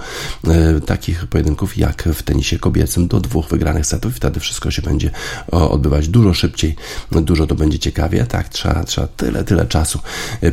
e, 0.47 0.81
takich 0.81 1.27
pojedynków 1.27 1.77
jak 1.77 2.03
w 2.03 2.23
tenisie 2.23 2.59
kobiecym, 2.59 3.07
do 3.07 3.19
dwóch 3.19 3.47
wygranych 3.47 3.85
setów 3.85 4.13
wtedy 4.27 4.39
wszystko 4.39 4.71
się 4.71 4.81
będzie 4.81 5.11
odbywać 5.51 6.07
dużo 6.07 6.33
szybciej, 6.33 6.75
dużo 7.11 7.47
to 7.47 7.55
będzie 7.55 7.79
ciekawie. 7.79 8.25
Tak, 8.25 8.49
trzeba, 8.49 8.83
trzeba 8.83 9.07
tyle, 9.07 9.43
tyle 9.43 9.65
czasu 9.65 9.99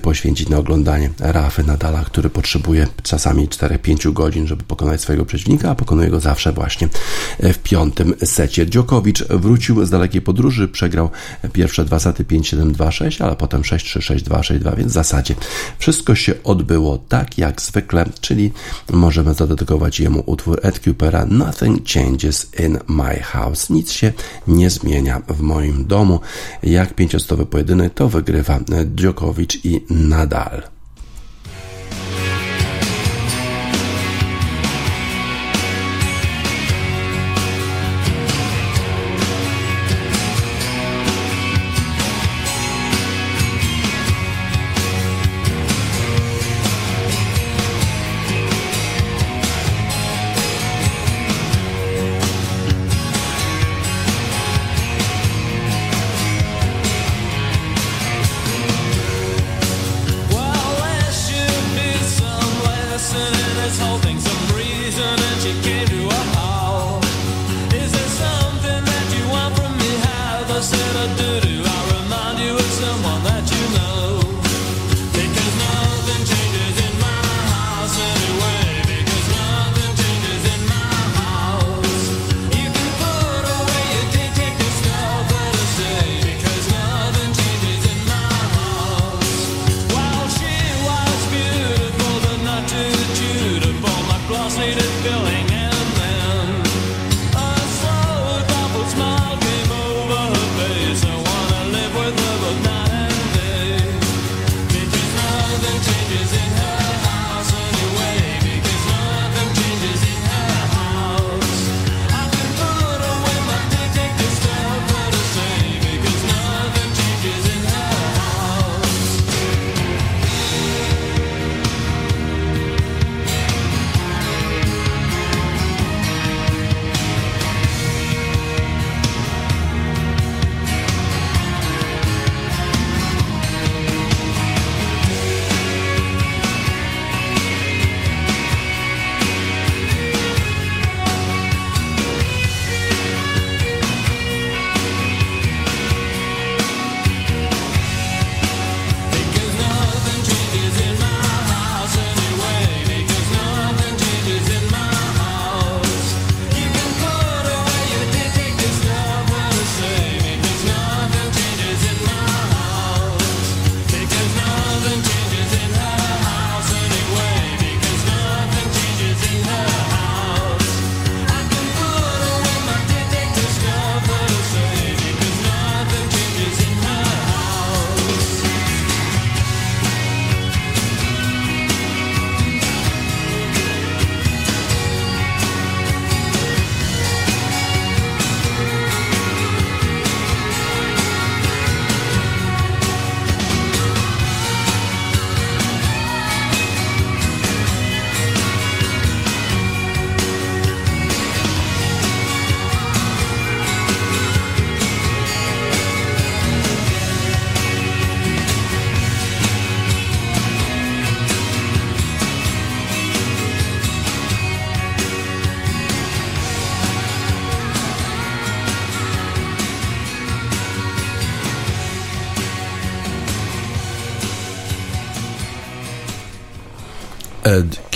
poświęcić 0.03 0.49
na 0.49 0.59
oglądanie 0.59 1.11
Rafy 1.19 1.65
Nadala, 1.65 2.05
który 2.05 2.31
potrzebuje 2.31 2.87
czasami 3.03 3.49
4-5 3.49 4.13
godzin, 4.13 4.47
żeby 4.47 4.63
pokonać 4.63 5.01
swojego 5.01 5.25
przeciwnika, 5.25 5.71
a 5.71 5.75
pokonuje 5.75 6.11
go 6.11 6.21
zawsze 6.21 6.53
właśnie 6.53 6.89
w 7.39 7.59
piątym 7.59 8.15
secie. 8.25 8.67
Dziokowicz 8.67 9.25
wrócił 9.29 9.87
z 9.87 9.91
dalekiej 9.91 10.23
podróży, 10.23 10.69
przegrał 10.69 11.11
pierwsze 11.53 11.85
dwa 11.85 11.99
sety 11.99 12.25
5-7-2-6, 12.25 13.25
ale 13.25 13.37
potem 13.37 13.63
6-3, 13.63 14.17
6-2, 14.17 14.41
6-2, 14.41 14.77
więc 14.77 14.91
w 14.91 14.95
zasadzie 14.95 15.35
wszystko 15.79 16.15
się 16.15 16.35
odbyło 16.45 16.99
tak 16.99 17.39
jak 17.39 17.63
zwykle, 17.63 18.07
czyli 18.21 18.53
możemy 18.93 19.35
zadedykować 19.35 20.01
jemu 20.01 20.23
utwór 20.27 20.61
Ed 20.63 20.79
Cupera 20.79 21.27
Nothing 21.27 21.89
Changes 21.89 22.47
in 22.61 22.79
My 22.89 23.21
House. 23.21 23.64
Nic 23.71 23.93
się 23.93 24.13
nie 24.49 24.71
zmienia 24.71 25.23
w 25.29 25.41
moim 25.41 25.87
domu. 25.87 26.21
Jak 26.63 26.95
pięciostowy 26.95 27.47
pojedynek 27.47 27.95
to 27.95 28.09
wygrywa 28.09 28.61
Djokovic 28.85 29.65
i 29.65 29.85
Nadal. 29.91 30.74
Ed 65.47 66.04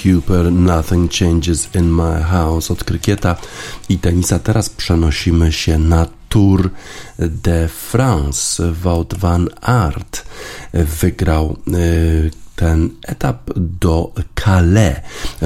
Cooper, 0.09 0.53
Nothing 0.53 1.11
Changes 1.11 1.69
in 1.75 1.93
My 1.93 2.23
House 2.23 2.73
od 2.73 2.85
krykieta 2.85 3.37
i 3.89 3.99
tenisa. 3.99 4.39
Teraz 4.39 4.71
przenosimy 4.71 5.53
się 5.53 5.79
na 5.79 6.07
Tour 6.29 6.71
de 7.19 7.69
France. 7.69 8.73
Wout 8.73 9.15
van 9.15 9.49
Aert 9.61 10.25
wygrał 10.75 11.57
y, 11.69 12.31
ten 12.59 12.91
etap 13.07 13.51
do 13.57 14.13
Calais. 14.35 14.97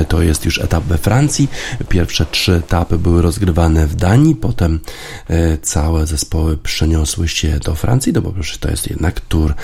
To 0.08 0.22
jest 0.22 0.44
już 0.44 0.58
etap 0.58 0.84
we 0.84 0.98
Francji. 0.98 1.48
Pierwsze 1.88 2.26
trzy 2.26 2.54
etapy 2.54 2.98
były 2.98 3.22
rozgrywane 3.22 3.86
w 3.86 3.94
Danii, 3.94 4.34
potem 4.34 4.80
e, 5.28 5.58
całe 5.58 6.06
zespoły 6.06 6.56
przeniosły 6.56 7.28
się 7.28 7.58
do 7.58 7.74
Francji, 7.74 8.12
no 8.12 8.22
bo 8.22 8.34
to 8.60 8.70
jest 8.70 8.90
jednak 8.90 9.20
Tour 9.20 9.54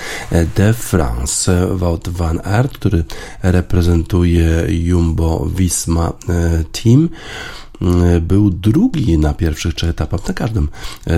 de 0.55 0.73
France. 0.73 1.67
Wout 1.71 2.09
van 2.09 2.41
Aert, 2.43 2.73
który 2.73 3.03
reprezentuje 3.43 4.65
Jumbo 4.69 5.45
Visma 5.55 6.13
e, 6.29 6.63
Team, 6.63 7.09
był 8.21 8.49
drugi 8.49 9.17
na 9.17 9.33
pierwszych 9.33 9.73
trzech 9.73 9.89
etapach, 9.89 10.27
na 10.27 10.33
każdym 10.33 10.69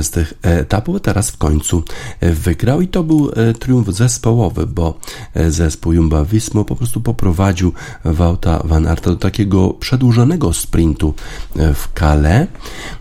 z 0.01 0.09
tych 0.09 0.33
etapów, 0.41 1.01
teraz 1.01 1.31
w 1.31 1.37
końcu 1.37 1.83
wygrał 2.21 2.81
i 2.81 2.87
to 2.87 3.03
był 3.03 3.31
e, 3.35 3.53
triumf 3.53 3.87
zespołowy, 3.87 4.67
bo 4.67 4.97
e, 5.33 5.51
zespół 5.51 5.93
Jumba 5.93 6.25
Visma 6.25 6.63
po 6.63 6.75
prostu 6.75 7.01
poprowadził 7.01 7.73
Wauta 8.05 8.61
Van 8.63 8.87
Arta 8.87 9.09
do 9.09 9.15
takiego 9.15 9.69
przedłużonego 9.69 10.53
sprintu 10.53 11.13
w 11.55 11.99
Calais, 11.99 12.47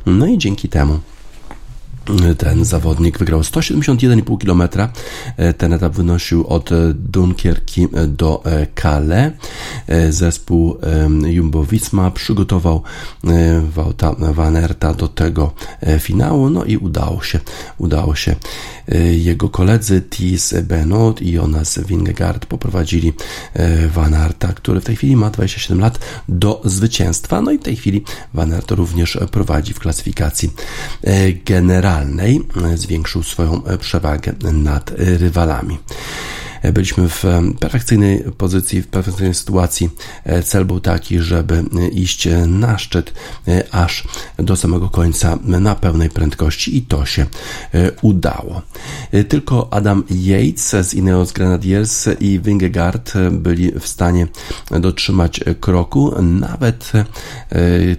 no 0.07 0.27
i 0.27 0.39
dzięki 0.39 0.69
temu 0.69 1.01
ten 2.39 2.65
zawodnik 2.65 3.19
wygrał 3.19 3.41
171,5 3.41 4.39
km. 4.39 4.89
Ten 5.59 5.73
etap 5.73 5.95
wynosił 5.95 6.47
od 6.47 6.71
Dunkierki 6.95 7.89
do 8.09 8.43
Calais. 8.83 9.33
zespół 10.11 10.77
Jumbo-Visma 11.23 12.11
przygotował 12.11 12.83
Wouta 13.75 14.15
Van 14.19 14.57
Aerta 14.57 14.95
do 14.95 15.09
tego 15.09 15.53
finału, 15.99 16.51
no 16.51 16.65
i 16.65 16.77
udało 16.77 17.23
się, 17.23 17.41
udało 17.79 18.15
się. 18.15 18.37
Jego 19.11 19.49
koledzy 19.49 20.03
Thies 20.03 20.55
Benot 20.63 21.23
i 21.23 21.33
Jonas 21.33 21.79
Vingegaard 21.79 22.47
poprowadzili 22.47 23.13
Van 23.95 24.15
Aerta, 24.15 24.53
który 24.53 24.81
w 24.81 24.85
tej 24.85 24.97
chwili 24.97 25.17
ma 25.17 25.31
27 25.31 25.81
lat, 25.81 25.99
do 26.29 26.63
zwycięstwa, 26.65 27.43
no 27.43 27.51
i 27.51 27.59
w 27.59 27.63
tej 27.63 27.77
chwili 27.77 28.05
Van 28.35 28.53
Aert 28.53 28.71
również 28.71 29.19
prowadzi 29.31 29.75
w 29.75 29.79
klasyfikacji 29.79 30.51
generalnej, 31.45 31.89
zwiększył 32.74 33.22
swoją 33.22 33.62
przewagę 33.80 34.32
nad 34.53 34.91
rywalami. 34.97 35.78
Byliśmy 36.73 37.09
w 37.09 37.25
perfekcyjnej 37.61 38.25
pozycji, 38.39 38.83
w 38.83 38.87
perfekcyjnej 38.87 39.35
sytuacji. 39.35 39.91
E, 40.25 40.43
cel 40.43 40.65
był 40.65 40.81
taki, 40.81 41.19
żeby 41.19 41.65
iść 41.93 42.29
na 42.47 42.79
szczyt 42.79 43.15
e, 43.49 43.75
aż 43.75 44.05
do 44.37 44.57
samego 44.57 44.89
końca 44.89 45.39
na 45.45 45.75
pełnej 45.75 46.11
prędkości 46.11 46.77
i 46.77 46.83
to 46.83 47.07
się 47.07 47.27
e, 47.75 47.93
udało. 48.03 48.63
Tylko 49.29 49.73
Adam 49.73 50.05
Yates 50.11 50.77
z 50.89 50.95
Ineos 50.95 51.33
Grenadiers 51.33 52.09
i 52.21 52.41
Vingegaard 52.41 53.13
byli 53.31 53.73
w 53.81 53.87
stanie 53.87 54.27
dotrzymać 54.71 55.41
kroku. 55.61 56.23
Nawet 56.23 56.93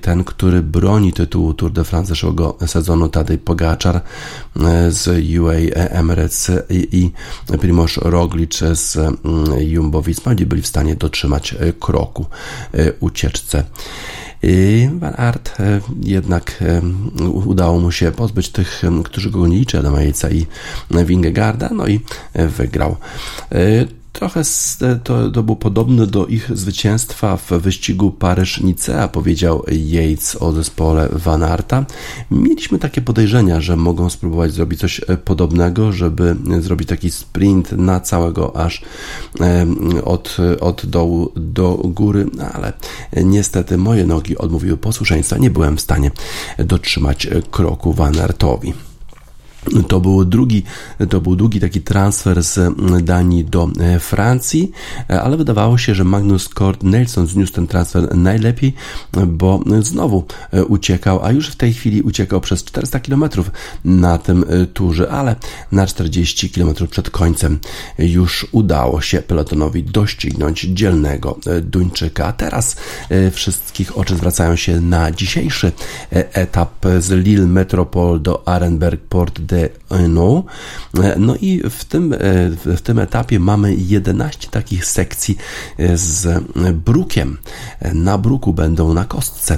ten, 0.02 0.24
który 0.24 0.62
broni 0.62 1.14
tytułu 1.14 1.54
Tour 1.54 1.72
de 1.72 1.84
France 1.84 2.10
zeszłego 2.10 2.58
sezonu, 2.68 3.10
Tadej 3.10 3.38
Pogaczar 3.38 4.02
z 4.90 5.08
UA 5.40 5.54
Emirates 5.74 6.52
i 6.70 7.12
Primoz 7.60 7.98
Roglic 7.98 8.51
z 8.74 8.98
mm, 8.98 9.16
Jumbo-Visma 9.60 10.40
nie 10.40 10.46
byli 10.46 10.62
w 10.62 10.68
stanie 10.68 10.96
dotrzymać 10.96 11.54
e, 11.54 11.74
kroku 11.74 12.26
e, 12.74 12.94
ucieczce. 13.00 13.64
Van 14.94 15.14
Aert 15.18 15.60
e, 15.60 15.82
jednak 16.02 16.64
udało 17.46 17.80
mu 17.80 17.92
się 17.92 18.12
pozbyć 18.12 18.50
tych, 18.50 18.82
którzy 19.06 19.32
go 19.32 19.40
gonili, 19.40 19.66
czyli 19.66 19.80
Adama 19.80 20.04
i 20.04 20.14
Wingegarda, 21.06 21.70
no 21.76 21.88
i 21.88 22.00
wygrał. 22.36 22.96
Trochę 24.14 24.42
to, 25.04 25.32
to 25.32 25.44
był 25.44 25.56
podobny 25.56 26.08
do 26.08 26.26
ich 26.26 26.58
zwycięstwa 26.58 27.38
w 27.38 27.52
wyścigu 27.52 28.12
Paryż-Nicea, 28.20 29.08
powiedział 29.08 29.64
Yates 29.68 30.36
o 30.36 30.52
zespole 30.52 31.10
Van 31.12 31.44
Arta. 31.44 31.86
Mieliśmy 32.32 32.80
takie 32.80 33.02
podejrzenia, 33.02 33.62
że 33.62 33.76
mogą 33.78 34.10
spróbować 34.10 34.52
zrobić 34.52 34.80
coś 34.80 35.02
e, 35.08 35.18
podobnego, 35.18 35.92
żeby 35.92 36.36
zrobić 36.60 36.90
taki 36.90 37.12
sprint 37.12 37.72
na 37.72 38.00
całego 38.00 38.56
aż 38.56 38.82
od, 40.04 40.38
od 40.60 40.86
dołu 40.86 41.32
do 41.36 41.74
góry, 41.84 42.28
no 42.38 42.44
ale 42.44 42.74
niestety 43.24 43.78
moje 43.78 44.06
nogi 44.06 44.38
odmówiły 44.38 44.78
posłuszeństwa, 44.78 45.38
nie 45.38 45.50
byłem 45.50 45.78
w 45.78 45.82
stanie 45.82 46.12
dotrzymać 46.58 47.28
kroku 47.52 47.94
Van 47.94 48.20
Artowi. 48.20 48.74
To 49.88 50.00
był 50.00 50.26
drugi, 50.26 50.64
to 51.10 51.22
był 51.22 51.36
długi 51.36 51.60
taki 51.60 51.82
transfer 51.82 52.44
z 52.44 52.60
Danii 53.04 53.46
do 53.46 53.70
e, 53.80 54.00
Francji, 54.00 54.72
e, 55.10 55.22
ale 55.22 55.38
wydawało 55.38 55.78
się, 55.78 55.96
że 55.96 56.04
Magnus 56.04 56.50
Kort 56.50 56.84
Nelson 56.84 57.28
zniósł 57.28 57.54
ten 57.54 57.68
transfer 57.68 58.16
najlepiej, 58.16 58.74
bo 59.28 59.64
znowu 59.82 60.26
e, 60.52 60.66
uciekał, 60.66 61.26
a 61.26 61.32
już 61.32 61.48
w 61.48 61.56
tej 61.56 61.74
chwili 61.74 62.02
uciekał 62.02 62.42
przez 62.42 62.64
400 62.64 63.00
km 63.00 63.24
na 63.86 64.18
tym 64.18 64.46
turze, 64.74 65.12
ale 65.12 65.36
na 65.72 65.88
40 65.88 66.50
km 66.50 66.74
przed 66.90 67.10
końcem 67.10 67.60
już 68.00 68.48
udało 68.52 69.02
się 69.02 69.22
pelotonowi 69.22 69.84
doścignąć 69.84 70.62
dzielnego 70.62 71.40
Duńczyka. 71.62 72.26
A 72.26 72.34
teraz 72.34 72.76
wszystkich 73.32 73.98
oczy 73.98 74.16
zwracają 74.16 74.56
się 74.56 74.82
na 74.82 75.12
dzisiejszy 75.12 75.72
etap 76.12 76.86
z 77.00 77.12
Lille 77.12 77.48
Metropole 77.48 78.20
do 78.20 78.48
Arenberg 78.48 79.02
Port 79.02 79.42
de 79.52 79.70
Hainaut. 79.90 80.46
No 81.18 81.36
i 81.36 81.62
w 81.70 81.86
tym, 81.86 82.16
w 82.76 82.82
tym 82.84 83.00
etapie 83.00 83.40
mamy 83.40 83.76
11 83.76 84.48
takich 84.52 84.86
sekcji 84.86 85.38
z 85.94 86.44
brukiem. 86.74 87.38
Na 87.94 88.18
bruku 88.18 88.54
będą 88.54 88.94
na 88.94 89.06
kostce, 89.06 89.58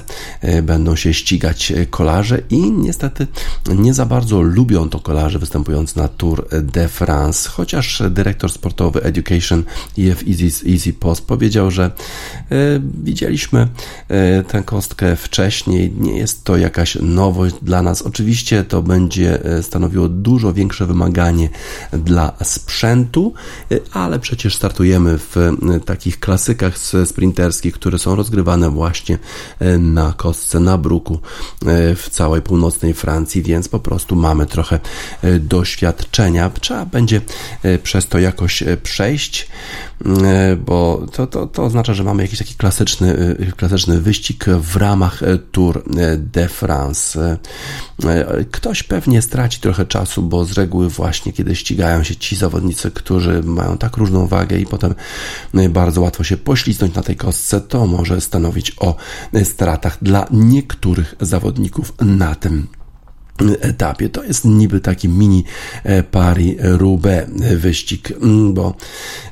będą 0.64 0.96
się 0.96 1.14
ścigać 1.14 1.74
kolarze 1.90 2.42
i 2.50 2.72
niestety 2.72 3.28
nie 3.76 3.94
za 3.94 4.06
bardzo 4.06 4.42
lubią 4.42 4.90
to 4.90 5.00
kolarze 5.00 5.40
występując 5.40 5.96
na 5.96 6.08
Tour 6.08 6.48
de 6.62 6.88
France, 6.88 7.50
chociaż 7.50 8.04
dyrektor 8.10 8.52
sportowy 8.52 9.04
Education 9.04 9.64
EF 10.00 10.24
Easy, 10.28 10.70
Easy 10.70 10.94
Post 10.94 11.26
powiedział, 11.26 11.72
że 11.72 11.84
e, 11.84 11.92
widzieliśmy 13.04 13.68
e, 14.08 14.44
tę 14.44 14.64
kostkę 14.64 15.16
wcześniej, 15.16 15.94
nie 15.98 16.18
jest 16.18 16.44
to 16.44 16.58
jakaś 16.58 16.98
nowość 17.02 17.56
dla 17.62 17.82
nas. 17.82 18.02
Oczywiście 18.02 18.64
to 18.64 18.82
będzie 18.82 19.46
e, 19.46 19.64
stanowiło 19.84 20.10
dużo 20.10 20.54
większe 20.54 20.86
wymaganie 20.86 21.50
dla 21.92 22.34
sprzętu, 22.44 23.34
ale 23.94 24.20
przecież 24.20 24.56
startujemy 24.56 25.18
w 25.18 25.36
takich 25.86 26.20
klasykach 26.20 26.78
sprinterskich, 27.06 27.74
które 27.74 28.00
są 28.00 28.16
rozgrywane 28.16 28.70
właśnie 28.70 29.18
na 29.80 30.14
kostce, 30.18 30.60
na 30.60 30.78
bruku 30.78 31.20
w 31.96 32.08
całej 32.12 32.42
północnej 32.42 32.94
Francji, 32.94 33.42
więc 33.42 33.70
po 33.70 33.80
prostu 33.80 34.16
mamy 34.16 34.46
trochę 34.46 34.80
doświadczenia. 35.40 36.52
Trzeba 36.62 36.86
będzie 36.86 37.22
przez 37.84 38.08
to 38.08 38.20
jakoś 38.20 38.64
przejść, 38.84 39.48
bo 40.66 41.06
to, 41.12 41.28
to, 41.28 41.48
to 41.48 41.64
oznacza, 41.64 41.94
że 41.94 42.04
mamy 42.04 42.24
jakiś 42.24 42.40
taki 42.40 42.56
klasyczny, 42.56 43.36
klasyczny 43.58 44.02
wyścig 44.02 44.46
w 44.46 44.76
ramach 44.76 45.22
Tour 45.52 45.84
de 46.18 46.48
France. 46.48 47.38
Ktoś 48.52 48.84
pewnie 48.84 49.22
straci 49.22 49.60
trochę 49.60 49.73
trochę 49.74 49.86
czasu, 49.86 50.22
bo 50.22 50.46
z 50.46 50.54
reguły 50.54 50.90
właśnie 50.90 51.34
kiedy 51.34 51.56
ścigają 51.56 52.04
się 52.04 52.16
ci 52.16 52.36
zawodnicy, 52.36 52.92
którzy 52.92 53.44
mają 53.44 53.78
tak 53.78 53.98
różną 53.98 54.28
wagę 54.28 54.58
i 54.58 54.66
potem 54.66 54.96
no 55.54 55.70
bardzo 55.70 56.02
łatwo 56.02 56.24
się 56.24 56.38
poślizgnąć 56.38 56.96
na 56.96 57.02
tej 57.04 57.16
kostce, 57.16 57.62
to 57.62 57.88
może 57.88 58.22
stanowić 58.22 58.76
o 58.80 58.96
stratach 59.44 59.98
dla 60.02 60.28
niektórych 60.32 61.16
zawodników 61.22 61.94
na 62.02 62.36
tym 62.36 62.68
etapie. 63.60 64.10
To 64.10 64.24
jest 64.24 64.46
niby 64.46 64.80
taki 64.80 65.10
mini 65.10 65.44
e, 65.84 66.04
Paris-Roubaix 66.04 67.28
wyścig, 67.56 68.12
mm, 68.12 68.54
bo 68.54 68.76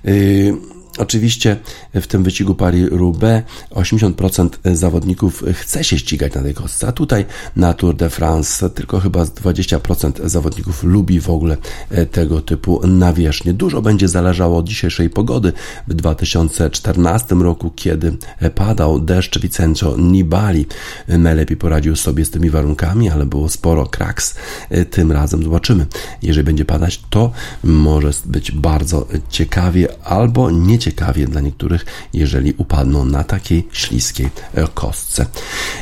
yy, 0.03 0.70
Oczywiście 0.97 1.57
w 1.93 2.07
tym 2.07 2.23
wyścigu 2.23 2.55
Paris-Roubaix 2.55 3.43
80% 3.71 4.49
zawodników 4.75 5.43
chce 5.53 5.83
się 5.83 5.99
ścigać 5.99 6.33
na 6.33 6.41
tej 6.41 6.53
kostce, 6.53 6.87
a 6.87 6.91
tutaj 6.91 7.25
na 7.55 7.73
Tour 7.73 7.95
de 7.95 8.09
France 8.09 8.69
tylko 8.69 8.99
chyba 8.99 9.23
20% 9.23 10.27
zawodników 10.29 10.83
lubi 10.83 11.19
w 11.19 11.29
ogóle 11.29 11.57
e, 11.89 12.05
tego 12.05 12.41
typu 12.41 12.87
nawierzchnie. 12.87 13.53
Dużo 13.53 13.81
będzie 13.81 14.07
zależało 14.07 14.57
od 14.57 14.67
dzisiejszej 14.67 15.09
pogody. 15.09 15.53
W 15.87 15.93
2014 15.93 17.35
roku, 17.35 17.71
kiedy 17.75 18.17
padał 18.55 18.99
deszcz, 18.99 19.39
Vincenzo 19.39 19.97
Nibali 19.97 20.65
najlepiej 21.07 21.57
poradził 21.57 21.95
sobie 21.95 22.25
z 22.25 22.29
tymi 22.29 22.49
warunkami, 22.49 23.09
ale 23.09 23.25
było 23.25 23.49
sporo 23.49 23.87
kraks. 23.87 24.35
E, 24.69 24.85
tym 24.85 25.11
razem 25.11 25.43
zobaczymy. 25.43 25.85
Jeżeli 26.21 26.43
będzie 26.43 26.65
padać, 26.65 27.03
to 27.09 27.31
może 27.63 28.11
być 28.25 28.51
bardzo 28.51 29.07
ciekawie 29.29 29.87
albo 30.03 30.51
nie 30.51 30.80
ciekawie 30.81 31.27
dla 31.27 31.41
niektórych, 31.41 31.85
jeżeli 32.13 32.53
upadną 32.57 33.05
na 33.05 33.23
takiej 33.23 33.67
śliskiej 33.71 34.29
e, 34.53 34.67
kostce. 34.73 35.25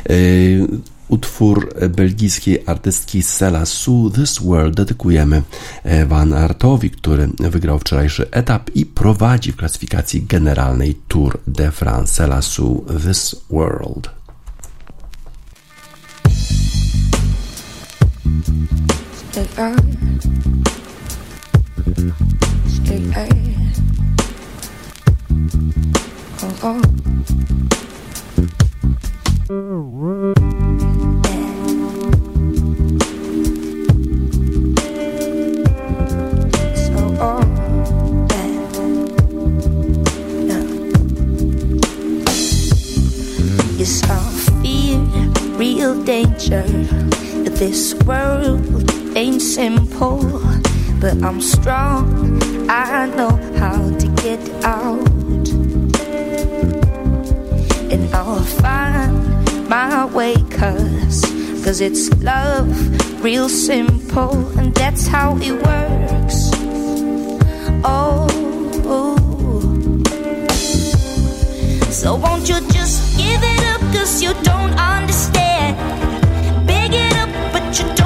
E, 0.10 0.14
utwór 1.08 1.74
belgijskiej 1.90 2.64
artystki 2.66 3.24
Sela 3.24 3.66
Su 3.66 4.12
This 4.16 4.40
World 4.40 4.76
dedykujemy 4.76 5.42
e, 5.84 6.06
Van 6.06 6.34
Artowi, 6.34 6.90
który 6.90 7.30
wygrał 7.40 7.80
wczorajszy 7.80 8.32
etap 8.32 8.70
i 8.76 8.86
prowadzi 8.86 9.52
w 9.52 9.56
klasyfikacji 9.56 10.22
generalnej 10.22 10.96
Tour 11.08 11.40
de 11.48 11.72
France. 11.72 12.14
Sela 12.14 12.42
Su 12.42 12.86
This 13.06 13.36
World. 13.50 14.10
Stay 19.32 19.48
on. 19.58 19.76
Stay 22.68 23.02
on. 23.16 23.49
I'm 51.30 51.42
strong. 51.42 52.42
I 52.70 53.06
know 53.16 53.32
how 53.58 53.78
to 53.98 54.08
get 54.22 54.40
out. 54.64 55.19
Way, 60.20 60.34
cause, 60.50 61.22
cause 61.64 61.80
it's 61.80 62.10
love, 62.22 62.68
real 63.24 63.48
simple, 63.48 64.36
and 64.58 64.74
that's 64.76 65.08
how 65.08 65.38
it 65.38 65.54
works. 65.54 66.38
Oh, 67.84 68.28
so 71.90 72.16
won't 72.16 72.50
you 72.50 72.60
just 72.72 73.18
give 73.18 73.42
it 73.42 73.64
up, 73.74 73.82
cause 73.94 74.22
you 74.22 74.34
don't 74.44 74.74
understand? 74.78 75.78
Big 76.68 76.92
it 76.94 77.16
up, 77.16 77.30
but 77.54 77.80
you 77.80 77.99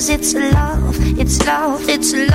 Cause, 0.00 0.08
it's 0.08 0.32
love, 0.32 1.18
it's 1.18 1.46
love, 1.46 1.86
it's 1.86 2.14
love, 2.14 2.29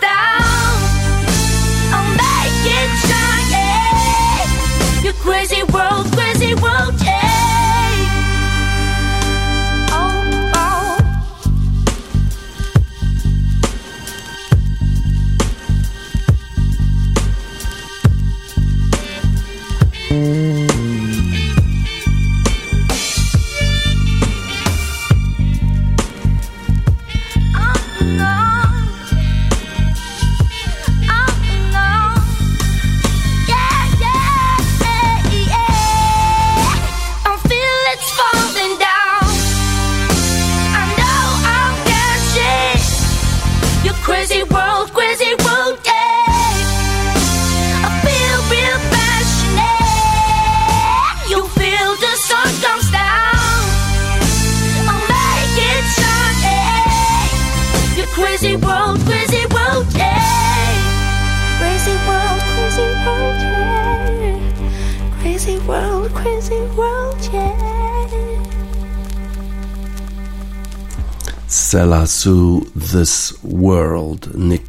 to 0.00 0.41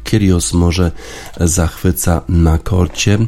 Kyrgios 0.04 0.52
może 0.52 0.92
zachwyca 1.40 2.22
na 2.28 2.58
korcie, 2.58 3.18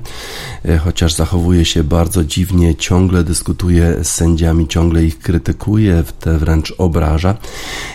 e, 0.65 0.79
chociaż 0.79 1.15
zachowuje 1.15 1.65
się 1.65 1.85
bardzo 1.85 2.25
dziwnie, 2.25 2.75
ciągle 2.75 3.25
dyskutuje 3.25 3.97
z 4.03 4.09
sędziami, 4.09 4.69
ciągle 4.69 5.05
ich 5.05 5.19
krytykuje, 5.19 6.05
te 6.21 6.39
wręcz 6.39 6.75
obraża, 6.79 7.35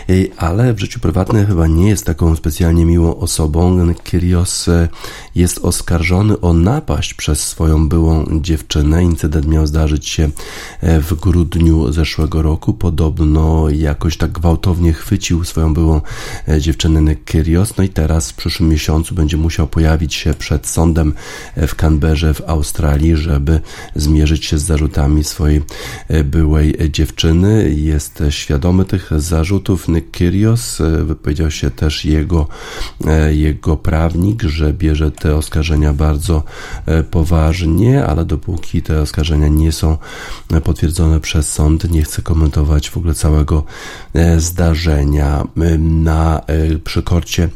e, 0.08 0.12
ale 0.36 0.74
w 0.74 0.80
życiu 0.80 1.00
prywatnym 1.00 1.46
chyba 1.46 1.66
nie 1.66 1.88
jest 1.88 2.06
taką 2.06 2.36
specjalnie 2.36 2.84
miłą 2.84 3.16
osobą. 3.16 3.62
Kyrgios 4.04 4.68
e, 4.68 4.88
jest 5.34 5.58
oskarżony 5.58 6.40
o 6.40 6.52
napaść 6.52 7.14
przez 7.14 7.46
swoją 7.46 7.88
byłą 7.88 8.26
dziewczynę. 8.40 9.04
Incydent 9.04 9.46
miał 9.46 9.66
zdarzyć 9.66 10.08
się 10.08 10.30
w 10.82 11.14
grudniu 11.14 11.92
zeszłego 11.92 12.42
roku. 12.42 12.74
Podobno 12.74 13.70
jakoś 13.70 14.16
tak 14.16 14.32
gwałtownie 14.32 14.92
chwycił 14.92 15.44
swoją 15.44 15.74
byłą 15.74 16.00
dziewczynę 16.58 17.16
Kyrgios. 17.16 17.76
No 17.76 17.84
i 17.84 17.88
teraz 17.88 18.30
w 18.30 18.34
przyszłym 18.34 18.71
miesiącu 18.72 19.14
będzie 19.14 19.36
musiał 19.36 19.66
pojawić 19.66 20.14
się 20.14 20.34
przed 20.34 20.66
sądem 20.66 21.14
w 21.56 21.74
Canberrze 21.74 22.34
w 22.34 22.40
Australii, 22.46 23.16
żeby 23.16 23.60
zmierzyć 23.96 24.44
się 24.44 24.58
z 24.58 24.62
zarzutami 24.62 25.24
swojej 25.24 25.62
byłej 26.24 26.76
dziewczyny. 26.90 27.74
Jest 27.76 28.22
świadomy 28.30 28.84
tych 28.84 29.10
zarzutów. 29.16 29.88
Nick 29.88 30.10
Kyrgios 30.10 30.78
wypowiedział 31.04 31.50
się 31.50 31.70
też 31.70 32.04
jego, 32.04 32.48
jego 33.30 33.76
prawnik, 33.76 34.42
że 34.42 34.72
bierze 34.72 35.10
te 35.10 35.36
oskarżenia 35.36 35.92
bardzo 35.92 36.42
poważnie, 37.10 38.04
ale 38.04 38.24
dopóki 38.24 38.82
te 38.82 39.00
oskarżenia 39.00 39.48
nie 39.48 39.72
są 39.72 39.96
potwierdzone 40.64 41.20
przez 41.20 41.52
sąd, 41.52 41.90
nie 41.90 42.02
chce 42.02 42.22
komentować 42.22 42.90
w 42.90 42.96
ogóle 42.96 43.14
całego 43.14 43.64
zdarzenia. 44.38 45.46
na, 45.78 46.40
przy 46.84 47.02
korcie 47.02 47.48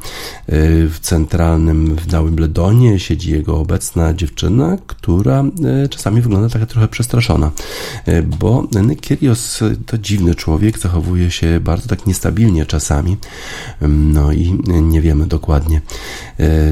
w 0.88 0.96
centralnym 1.06 1.96
w 1.96 2.06
Wimbledonie 2.06 2.98
siedzi 2.98 3.30
jego 3.30 3.58
obecna 3.58 4.14
dziewczyna, 4.14 4.76
która 4.86 5.44
czasami 5.90 6.20
wygląda 6.20 6.48
taka 6.48 6.66
trochę 6.66 6.88
przestraszona, 6.88 7.50
bo 8.40 8.68
Kyrgios 9.02 9.60
to 9.86 9.98
dziwny 9.98 10.34
człowiek, 10.34 10.78
zachowuje 10.78 11.30
się 11.30 11.60
bardzo 11.60 11.88
tak 11.88 12.06
niestabilnie 12.06 12.66
czasami, 12.66 13.16
no 13.88 14.32
i 14.32 14.58
nie 14.82 15.00
wiemy 15.00 15.26
dokładnie, 15.26 15.80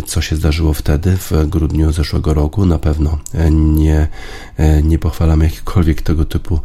co 0.07 0.21
się 0.21 0.37
zdarzyło 0.37 0.73
wtedy 0.73 1.17
w 1.17 1.33
grudniu 1.47 1.93
zeszłego 1.93 2.35
roku. 2.35 2.67
Na 2.67 2.79
pewno 2.79 3.19
nie, 3.51 4.09
nie 4.83 4.99
pochwalamy 4.99 5.45
jakichkolwiek 5.45 6.03
tego 6.03 6.25
typu 6.25 6.61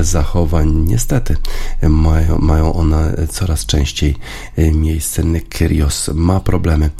zachowań. 0.00 0.84
Niestety 0.88 1.36
mają, 1.82 2.38
mają 2.38 2.72
one 2.72 3.14
coraz 3.30 3.66
częściej 3.66 4.16
miejsce. 4.72 5.22
Kyrios 5.48 6.10
ma 6.14 6.40
problemy 6.40 6.90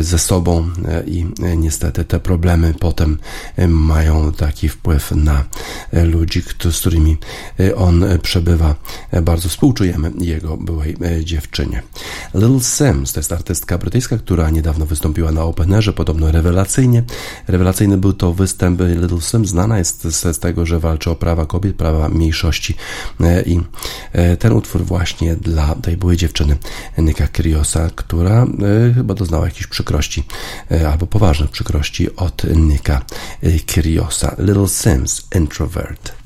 ze 0.00 0.18
sobą 0.18 0.70
i 1.06 1.26
niestety 1.56 2.04
te 2.04 2.20
problemy 2.20 2.74
potem 2.80 3.18
mają 3.68 4.32
taki 4.32 4.68
wpływ 4.68 5.10
na 5.10 5.44
ludzi, 5.92 6.42
z 6.70 6.80
którymi 6.80 7.16
on 7.76 8.04
przebywa. 8.22 8.74
Bardzo 9.22 9.48
współczujemy 9.48 10.12
jego 10.20 10.56
byłej 10.56 10.96
dziewczynie. 11.24 11.82
Little 12.34 12.60
Sims 12.60 13.12
to 13.12 13.20
jest 13.20 13.32
artystka 13.32 13.78
brytyjska, 13.78 14.18
która 14.18 14.50
niedawno 14.56 14.86
wystąpiła 14.86 15.32
na 15.32 15.42
Openerze, 15.42 15.92
podobno 15.92 16.32
rewelacyjnie. 16.32 17.02
Rewelacyjny 17.48 17.98
był 17.98 18.12
to 18.12 18.32
występ 18.32 18.80
Little 18.80 19.20
Sims, 19.20 19.48
znana 19.48 19.78
jest 19.78 20.04
z 20.04 20.38
tego, 20.38 20.66
że 20.66 20.80
walczy 20.80 21.10
o 21.10 21.14
prawa 21.16 21.46
kobiet, 21.46 21.76
prawa 21.76 22.08
mniejszości 22.08 22.74
i 23.46 23.60
ten 24.38 24.52
utwór 24.52 24.84
właśnie 24.84 25.36
dla 25.36 25.74
tej 25.74 25.96
byłej 25.96 26.16
dziewczyny 26.16 26.56
Nika 26.98 27.28
Kriosa, 27.28 27.90
która 27.94 28.46
chyba 28.94 29.14
doznała 29.14 29.44
jakichś 29.44 29.66
przykrości 29.66 30.24
albo 30.92 31.06
poważnych 31.06 31.50
przykrości 31.50 32.16
od 32.16 32.42
Nika 32.56 33.02
Kriosa. 33.66 34.36
Little 34.38 34.68
Sims, 34.68 35.26
Introvert. 35.34 36.25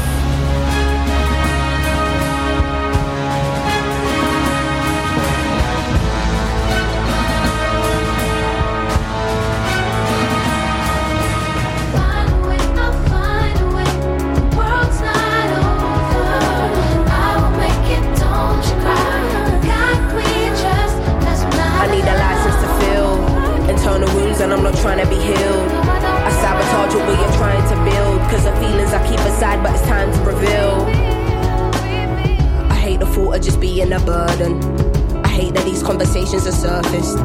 Emotions 36.31 36.63
are 36.63 36.81
surfaced. 36.83 37.17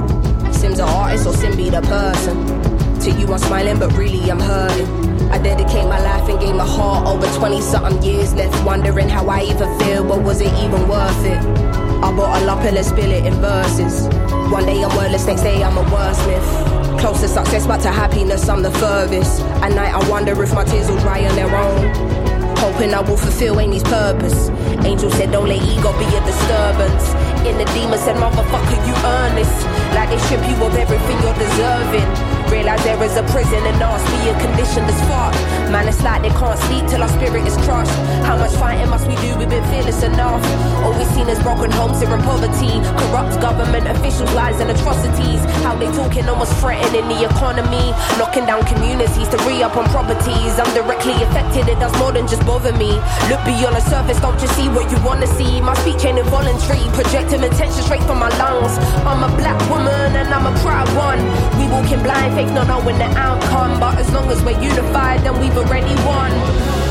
Sim's 0.58 0.80
an 0.80 0.88
artist 0.88 1.28
or 1.28 1.32
Sim 1.32 1.56
be 1.56 1.70
the 1.70 1.80
person. 1.82 2.36
To 3.02 3.10
you, 3.12 3.32
I'm 3.32 3.38
smiling, 3.38 3.78
but 3.78 3.92
really 3.92 4.28
I'm 4.28 4.40
hurting. 4.40 5.30
I 5.30 5.38
dedicate 5.38 5.84
my 5.84 6.00
life 6.00 6.28
and 6.28 6.40
gave 6.40 6.56
my 6.56 6.66
heart 6.66 7.06
over 7.06 7.24
20 7.38 7.60
something 7.60 8.02
years, 8.02 8.34
left 8.34 8.66
wondering 8.66 9.08
how 9.08 9.28
I 9.28 9.42
even 9.42 9.78
feel, 9.78 10.02
but 10.02 10.22
was 10.22 10.40
it 10.40 10.52
even 10.54 10.88
worth 10.88 11.24
it? 11.24 11.38
I 11.38 12.10
bought 12.16 12.42
a 12.42 12.66
and 12.66 12.74
let's 12.74 12.88
spill 12.88 13.12
it 13.12 13.24
in 13.24 13.34
verses. 13.34 14.08
One 14.50 14.66
day 14.66 14.82
I'm 14.82 14.96
wordless, 14.96 15.24
next 15.26 15.42
day 15.42 15.62
I'm 15.62 15.78
a 15.78 15.84
wordsmith. 15.84 16.98
Close 16.98 17.20
to 17.20 17.28
success, 17.28 17.64
but 17.64 17.78
to 17.82 17.92
happiness, 17.92 18.48
I'm 18.48 18.62
the 18.62 18.72
furthest. 18.72 19.40
At 19.62 19.68
night, 19.68 19.94
I 19.94 20.10
wonder 20.10 20.42
if 20.42 20.52
my 20.52 20.64
tears 20.64 20.90
will 20.90 20.98
dry 20.98 21.24
on 21.24 21.36
their 21.36 21.54
own. 21.54 22.26
Hoping 22.56 22.92
I 22.92 23.02
will 23.02 23.16
fulfill 23.16 23.60
Amy's 23.60 23.84
purpose. 23.84 24.48
Angel 24.84 25.10
said, 25.12 25.30
Don't 25.30 25.46
let 25.46 25.62
ego 25.62 25.96
be 25.96 26.06
a 26.06 26.20
disturbance 26.26 27.25
fighting 27.46 27.58
the 27.58 27.72
demons 27.72 28.02
and 28.06 28.18
motherfucker, 28.18 28.86
you 28.86 28.94
earn 29.04 29.34
this. 29.34 29.64
Like 29.94 30.10
they 30.10 30.18
strip 30.18 30.40
you 30.48 30.64
of 30.64 30.74
everything 30.74 31.22
you're 31.22 31.34
deserving. 31.34 32.25
Realize 32.50 32.82
there 32.84 33.02
is 33.02 33.16
a 33.16 33.22
prison 33.34 33.60
and 33.66 33.78
nasty, 33.78 34.30
a 34.30 34.34
condition 34.38 34.86
that's 34.86 35.02
far. 35.10 35.32
Man, 35.70 35.88
it's 35.88 36.02
like 36.02 36.22
they 36.22 36.30
can't 36.30 36.58
sleep 36.70 36.86
till 36.86 37.02
our 37.02 37.08
spirit 37.08 37.46
is 37.46 37.56
crushed. 37.66 37.90
How 38.22 38.36
much 38.36 38.52
fighting 38.54 38.88
must 38.88 39.06
we 39.08 39.16
do? 39.16 39.36
We've 39.36 39.50
been 39.50 39.64
fearless 39.70 40.02
enough. 40.02 40.42
All 40.84 40.94
we 40.94 41.04
seen 41.10 41.28
is 41.28 41.42
broken 41.42 41.70
homes 41.70 42.00
here 42.00 42.12
in 42.14 42.22
poverty, 42.22 42.78
corrupt 43.02 43.40
government 43.40 43.86
officials, 43.88 44.32
lies 44.32 44.60
and 44.60 44.70
atrocities. 44.70 45.42
How 45.66 45.74
they 45.74 45.90
talking 45.92 46.28
almost 46.28 46.54
threatening 46.62 47.08
the 47.08 47.26
economy, 47.26 47.90
knocking 48.18 48.46
down 48.46 48.64
communities 48.64 49.28
to 49.28 49.38
re 49.42 49.62
up 49.62 49.76
on 49.76 49.84
properties. 49.90 50.54
I'm 50.58 50.70
directly 50.72 51.18
affected, 51.26 51.68
it 51.68 51.78
does 51.82 51.92
more 51.98 52.12
than 52.12 52.26
just 52.26 52.46
bother 52.46 52.72
me. 52.72 52.94
Look 53.28 53.42
beyond 53.44 53.74
the 53.74 53.84
surface, 53.90 54.20
don't 54.20 54.38
just 54.38 54.54
see 54.54 54.68
what 54.68 54.90
you 54.90 54.98
wanna 55.02 55.26
see. 55.26 55.60
My 55.60 55.74
speech 55.82 56.04
ain't 56.04 56.18
involuntary, 56.18 56.86
projecting 56.94 57.42
attention 57.42 57.82
straight 57.82 58.04
from 58.04 58.18
my 58.18 58.30
lungs. 58.38 58.78
I'm 59.02 59.26
a 59.26 59.30
black 59.36 59.58
woman 59.68 60.14
and 60.14 60.32
I'm 60.32 60.46
a 60.46 60.54
proud 60.60 60.88
one. 60.94 61.20
We 61.58 61.66
walking 61.68 62.02
blind 62.02 62.35
fake, 62.36 62.52
not 62.52 62.68
knowing 62.68 62.98
the 62.98 63.06
outcome. 63.16 63.80
But 63.80 63.98
as 63.98 64.12
long 64.12 64.30
as 64.30 64.42
we're 64.42 64.60
unified, 64.60 65.20
then 65.22 65.40
we've 65.40 65.56
already 65.56 65.94
won. 66.04 66.85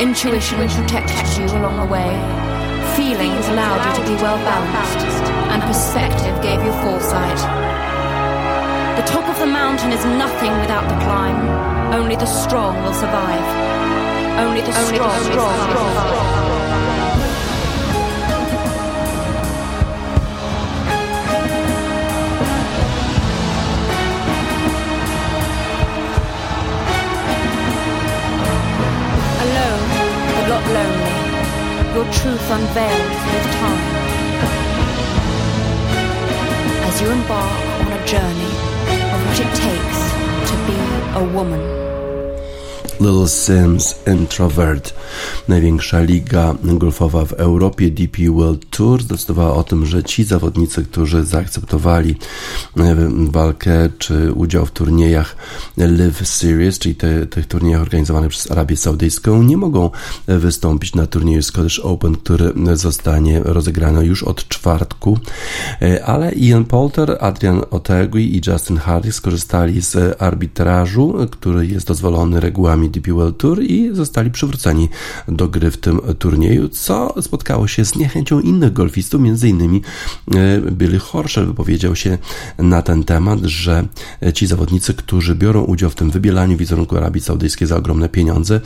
Intuition 0.00 0.66
protected 0.66 1.28
you 1.36 1.44
along 1.58 1.76
the 1.76 1.84
way. 1.84 2.08
Feelings 2.96 3.46
allowed 3.48 3.84
you 3.84 4.02
to 4.02 4.08
be 4.08 4.16
well 4.22 4.38
balanced. 4.48 5.28
And 5.52 5.62
perspective 5.62 6.40
gave 6.40 6.64
you 6.64 6.72
foresight. 6.80 7.36
The 8.96 9.04
top 9.04 9.28
of 9.28 9.38
the 9.38 9.44
mountain 9.44 9.92
is 9.92 10.02
nothing 10.16 10.52
without 10.58 10.88
the 10.88 10.96
climb. 11.04 11.92
Only 11.92 12.16
the 12.16 12.24
strong 12.24 12.82
will 12.82 12.94
survive. 12.94 13.44
Only 14.40 14.62
the 14.62 14.72
Only 14.72 14.94
strong, 14.94 15.20
will 15.36 16.49
lonely, 30.76 31.16
your 31.94 32.06
truth 32.12 32.46
unveiled 32.50 33.12
with 33.32 33.46
time. 33.60 33.86
As 36.88 37.00
you 37.00 37.08
embark 37.10 37.62
on 37.82 37.92
a 37.92 38.06
journey 38.06 38.52
of 39.14 39.18
what 39.26 39.38
it 39.44 39.52
takes 39.66 40.00
to 40.48 40.54
be 40.66 40.78
a 41.20 41.24
woman. 41.36 41.80
Little 43.00 43.28
Sims 43.28 43.94
Introvert. 44.06 44.94
Największa 45.48 46.00
liga 46.00 46.54
golfowa 46.64 47.24
w 47.24 47.32
Europie, 47.32 47.90
DP 47.90 48.30
World 48.30 48.70
Tour, 48.70 49.02
zdecydowała 49.02 49.54
o 49.54 49.62
tym, 49.62 49.86
że 49.86 50.04
ci 50.04 50.24
zawodnicy, 50.24 50.84
którzy 50.84 51.24
zaakceptowali 51.24 52.16
walkę 53.30 53.88
czy 53.98 54.32
udział 54.32 54.66
w 54.66 54.70
turniejach 54.70 55.36
Live 55.76 56.28
Series, 56.28 56.78
czyli 56.78 56.94
te, 56.94 57.26
tych 57.26 57.46
turniejach 57.46 57.82
organizowanych 57.82 58.30
przez 58.30 58.50
Arabię 58.50 58.76
Saudyjską, 58.76 59.42
nie 59.42 59.56
mogą 59.56 59.90
wystąpić 60.26 60.94
na 60.94 61.06
turnieju 61.06 61.42
Scottish 61.42 61.78
Open, 61.78 62.16
który 62.16 62.52
zostanie 62.74 63.40
rozegrany 63.44 64.06
już 64.06 64.22
od 64.22 64.48
czwartku. 64.48 65.18
E, 65.82 66.04
ale 66.04 66.32
Ian 66.32 66.64
Poulter, 66.64 67.16
Adrian 67.20 67.62
Otegui 67.70 68.36
i 68.36 68.40
Justin 68.46 68.76
Hardy 68.76 69.12
skorzystali 69.12 69.80
z 69.80 70.22
arbitrażu, 70.22 71.14
który 71.30 71.66
jest 71.66 71.86
dozwolony 71.86 72.40
regułami 72.40 72.90
DP 72.90 73.12
World 73.12 73.38
Tour 73.38 73.62
i 73.62 73.94
zostali 73.94 74.30
przywróceni 74.30 74.88
do 75.28 75.48
gry 75.48 75.70
w 75.70 75.76
tym 75.76 76.00
turnieju, 76.18 76.68
co 76.68 77.22
spotkało 77.22 77.68
się 77.68 77.84
z 77.84 77.96
niechęcią 77.96 78.40
innych 78.40 78.72
golfistów, 78.72 79.20
innymi 79.44 79.82
e, 80.34 80.70
Billy 80.70 80.98
Horschel 80.98 81.46
wypowiedział 81.46 81.96
się 81.96 82.18
na 82.62 82.82
ten 82.82 83.04
temat, 83.04 83.40
że 83.42 83.84
ci 84.34 84.46
zawodnicy, 84.46 84.94
którzy 84.94 85.34
biorą 85.34 85.62
udział 85.62 85.90
w 85.90 85.94
tym 85.94 86.10
wybielaniu 86.10 86.56
wizerunku 86.56 86.96
Arabii 86.96 87.20
Saudyjskiej 87.20 87.68
za 87.68 87.76
ogromne 87.76 88.08
pieniądze, 88.08 88.60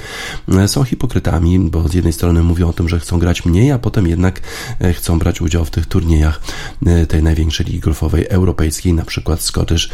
e, 0.49 0.69
są 0.69 0.85
hipokrytami, 0.85 1.59
bo 1.59 1.89
z 1.89 1.95
jednej 1.95 2.13
strony 2.13 2.43
mówią 2.43 2.69
o 2.69 2.73
tym, 2.73 2.89
że 2.89 3.01
chcą 3.01 3.19
grać 3.19 3.45
mniej, 3.45 3.71
a 3.71 3.79
potem 3.79 4.07
jednak 4.07 4.41
e, 4.81 4.93
chcą 4.93 5.19
brać 5.19 5.41
udział 5.41 5.65
w 5.65 5.71
tych 5.71 5.87
turniejach 5.87 6.41
tej 7.09 7.23
największej 7.23 7.67
ligi 7.67 7.81
golfowej 7.81 8.27
europejskiej, 8.29 8.93
na 8.93 9.05
przykład 9.05 9.43
Scottish 9.43 9.91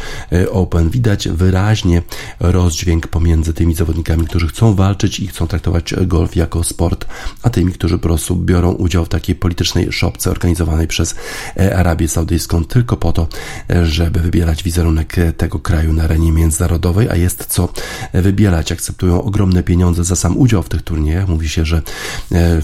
Open. 0.51 0.89
Widać 0.89 1.27
wyraźnie 1.27 2.01
rozdźwięk 2.39 3.07
pomiędzy 3.07 3.53
tymi 3.53 3.75
zawodnikami, 3.75 4.25
którzy 4.25 4.47
chcą 4.47 4.75
walczyć 4.75 5.19
i 5.19 5.27
chcą 5.27 5.47
traktować 5.47 5.93
golf 6.01 6.35
jako 6.35 6.63
sport, 6.63 7.05
a 7.43 7.49
tymi, 7.49 7.73
którzy 7.73 7.97
po 7.97 8.03
prostu 8.03 8.35
biorą 8.35 8.71
udział 8.71 9.05
w 9.05 9.09
takiej 9.09 9.35
politycznej 9.35 9.91
szopce 9.91 10.31
organizowanej 10.31 10.87
przez 10.87 11.15
e, 11.57 11.77
Arabię 11.77 12.07
Saudyjską 12.07 12.65
tylko 12.65 12.97
po 12.97 13.11
to, 13.11 13.27
e, 13.67 13.85
żeby 13.91 14.19
wybierać 14.19 14.63
wizerunek 14.63 15.17
e, 15.17 15.33
tego 15.33 15.59
kraju 15.59 15.93
na 15.93 16.03
arenie 16.03 16.31
międzynarodowej, 16.31 17.09
a 17.09 17.15
jest 17.15 17.45
co 17.45 17.69
wybierać. 18.13 18.71
Akceptują 18.71 19.23
ogromne 19.23 19.63
pieniądze 19.63 20.03
za 20.03 20.15
sam 20.15 20.37
udział 20.37 20.63
w 20.63 20.69
tych 20.69 20.81
turniejach. 20.81 21.27
Mówi 21.27 21.49
się, 21.49 21.65
że 21.65 21.81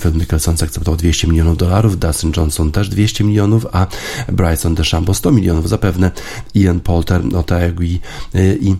Phil 0.02 0.14
Mickelson 0.14 0.54
akceptował 0.54 0.98
200 0.98 1.28
milionów 1.28 1.58
dolarów, 1.58 2.00
Dustin 2.00 2.32
Johnson 2.38 2.72
też 2.72 2.90
200 2.90 3.24
milionów, 3.24 3.66
a 3.72 3.88
Bryson 4.32 4.76
DeChambeau 4.76 5.14
100 5.14 5.32
milionów. 5.32 5.70
Zapewne 5.70 6.12
Ian 6.56 6.80
Poulter, 6.80 7.22
Otaegui 7.36 8.00
i 8.60 8.76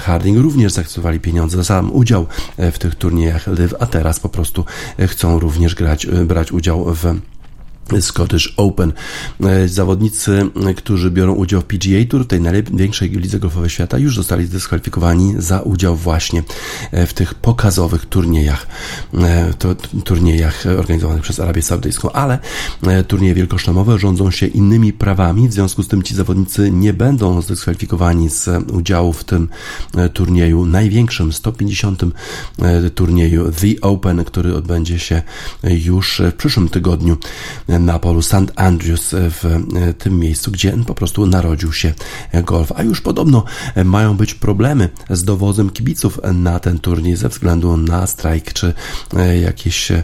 Harding 0.00 0.38
również 0.38 0.72
zaakceptowali 0.72 1.20
pieniądze 1.20 1.56
za 1.56 1.64
sam 1.64 1.92
udział 1.92 2.26
w 2.58 2.78
tych 2.78 2.94
turniejach 2.94 3.46
live, 3.46 3.74
a 3.80 3.86
teraz 3.86 4.20
po 4.20 4.28
prostu 4.28 4.64
chcą 5.06 5.38
również 5.38 5.74
grać, 5.74 6.06
brać 6.06 6.52
udział 6.52 6.94
w 6.94 7.20
Scottish 8.00 8.54
Open. 8.56 8.92
E, 9.44 9.68
zawodnicy, 9.68 10.50
którzy 10.76 11.10
biorą 11.10 11.34
udział 11.34 11.60
w 11.60 11.64
PGA 11.64 12.04
Tour, 12.08 12.26
tej 12.26 12.40
największej 12.40 13.10
lidze 13.10 13.38
golfowej 13.38 13.70
świata, 13.70 13.98
już 13.98 14.16
zostali 14.16 14.46
zdyskwalifikowani 14.46 15.34
za 15.38 15.60
udział 15.60 15.96
właśnie 15.96 16.42
e, 16.92 17.06
w 17.06 17.14
tych 17.14 17.34
pokazowych 17.34 18.06
turniejach, 18.06 18.66
e, 19.14 19.54
to, 19.58 19.74
turniejach 20.04 20.64
organizowanych 20.78 21.22
przez 21.22 21.40
Arabię 21.40 21.62
Saudyjską, 21.62 22.12
ale 22.12 22.38
turnieje 23.08 23.34
wielkoszlemowe 23.34 23.98
rządzą 23.98 24.30
się 24.30 24.46
innymi 24.46 24.92
prawami, 24.92 25.48
w 25.48 25.52
związku 25.52 25.82
z 25.82 25.88
tym 25.88 26.02
ci 26.02 26.14
zawodnicy 26.14 26.70
nie 26.70 26.92
będą 26.92 27.42
zdyskwalifikowani 27.42 28.30
z 28.30 28.70
udziału 28.72 29.12
w 29.12 29.24
tym 29.24 29.48
turnieju, 30.12 30.66
największym 30.66 31.32
150 31.32 32.02
turnieju 32.94 33.52
The 33.52 33.80
Open, 33.80 34.24
który 34.24 34.56
odbędzie 34.56 34.98
się 34.98 35.22
już 35.64 36.22
w 36.30 36.34
przyszłym 36.34 36.68
tygodniu 36.68 37.16
na 37.80 37.98
polu 37.98 38.22
St. 38.22 38.52
Andrews 38.56 39.10
w 39.12 39.44
e, 39.44 39.94
tym 39.94 40.18
miejscu, 40.18 40.50
gdzie 40.50 40.72
po 40.86 40.94
prostu 40.94 41.26
narodził 41.26 41.72
się 41.72 41.92
golf. 42.44 42.72
A 42.76 42.82
już 42.82 43.00
podobno 43.00 43.44
mają 43.84 44.16
być 44.16 44.34
problemy 44.34 44.88
z 45.10 45.24
dowozem 45.24 45.70
kibiców 45.70 46.20
na 46.34 46.60
ten 46.60 46.78
turniej 46.78 47.16
ze 47.16 47.28
względu 47.28 47.76
na 47.76 48.06
strajk 48.06 48.52
czy 48.52 48.74
e, 49.16 49.38
jakieś 49.38 49.90
e, 49.90 50.02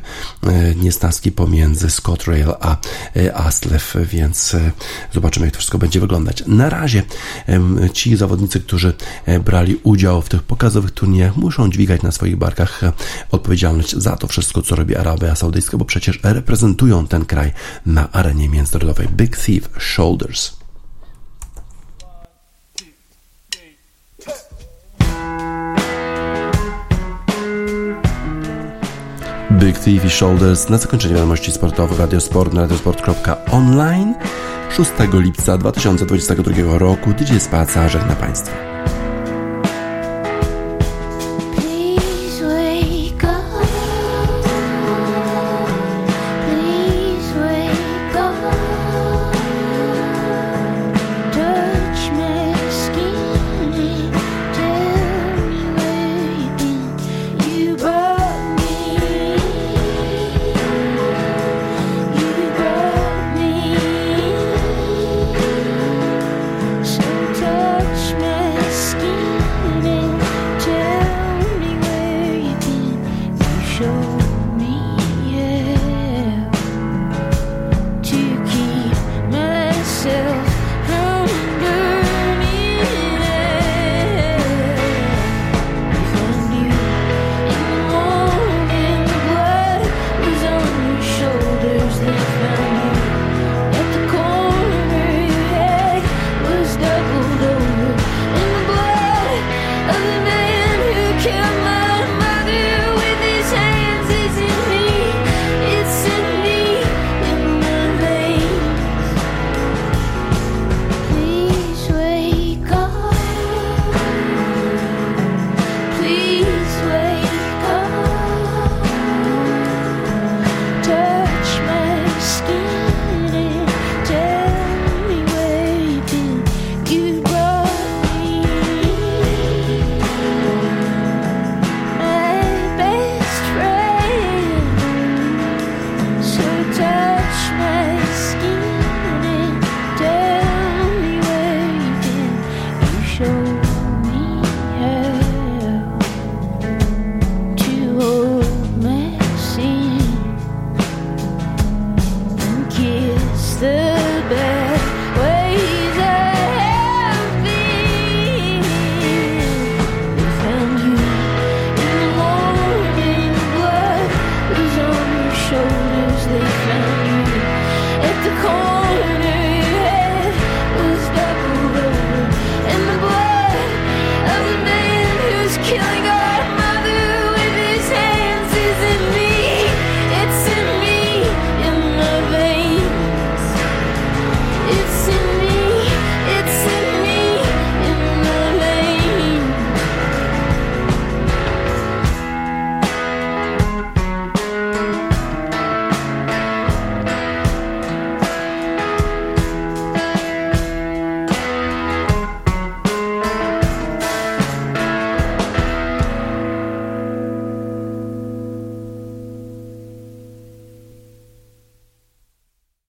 niesnaski 0.76 1.32
pomiędzy 1.32 1.90
ScotRail 1.90 2.52
a 2.60 2.76
Aslef, 3.34 3.94
więc 4.12 4.56
zobaczymy, 5.14 5.46
jak 5.46 5.52
to 5.54 5.58
wszystko 5.58 5.78
będzie 5.78 6.00
wyglądać. 6.00 6.42
Na 6.46 6.70
razie 6.70 7.02
ci 7.92 8.16
zawodnicy, 8.16 8.60
którzy 8.60 8.92
brali 9.44 9.76
udział 9.82 10.22
w 10.22 10.28
tych 10.28 10.42
pokazowych 10.42 10.90
turniejach, 10.90 11.36
muszą 11.36 11.70
dźwigać 11.70 12.02
na 12.02 12.12
swoich 12.12 12.36
barkach 12.36 12.80
odpowiedzialność 13.30 13.96
za 13.96 14.16
to 14.16 14.26
wszystko, 14.26 14.62
co 14.62 14.76
robi 14.76 14.96
Arabia 14.96 15.34
Saudyjska, 15.34 15.78
bo 15.78 15.84
przecież 15.84 16.20
reprezentują 16.22 17.06
ten 17.06 17.24
kraj 17.24 17.52
na 17.86 18.12
arenie 18.12 18.48
międzynarodowej 18.48 19.08
Big 19.08 19.36
Thief 19.36 19.68
Shoulders. 19.78 20.56
Big 29.50 29.78
Thief 29.78 30.12
Shoulders 30.12 30.68
na 30.68 30.78
zakończenie 30.78 31.14
wiadomości 31.14 31.52
sportowych 31.52 31.98
Radiosport 31.98 32.52
na 32.52 32.60
radiosport.online 32.60 34.14
6 34.76 34.90
lipca 35.12 35.58
2022 35.58 36.78
roku 36.78 37.12
DJ 37.12 37.38
Spaca 37.38 37.88
żegna 37.88 38.16
Państwa. 38.16 38.75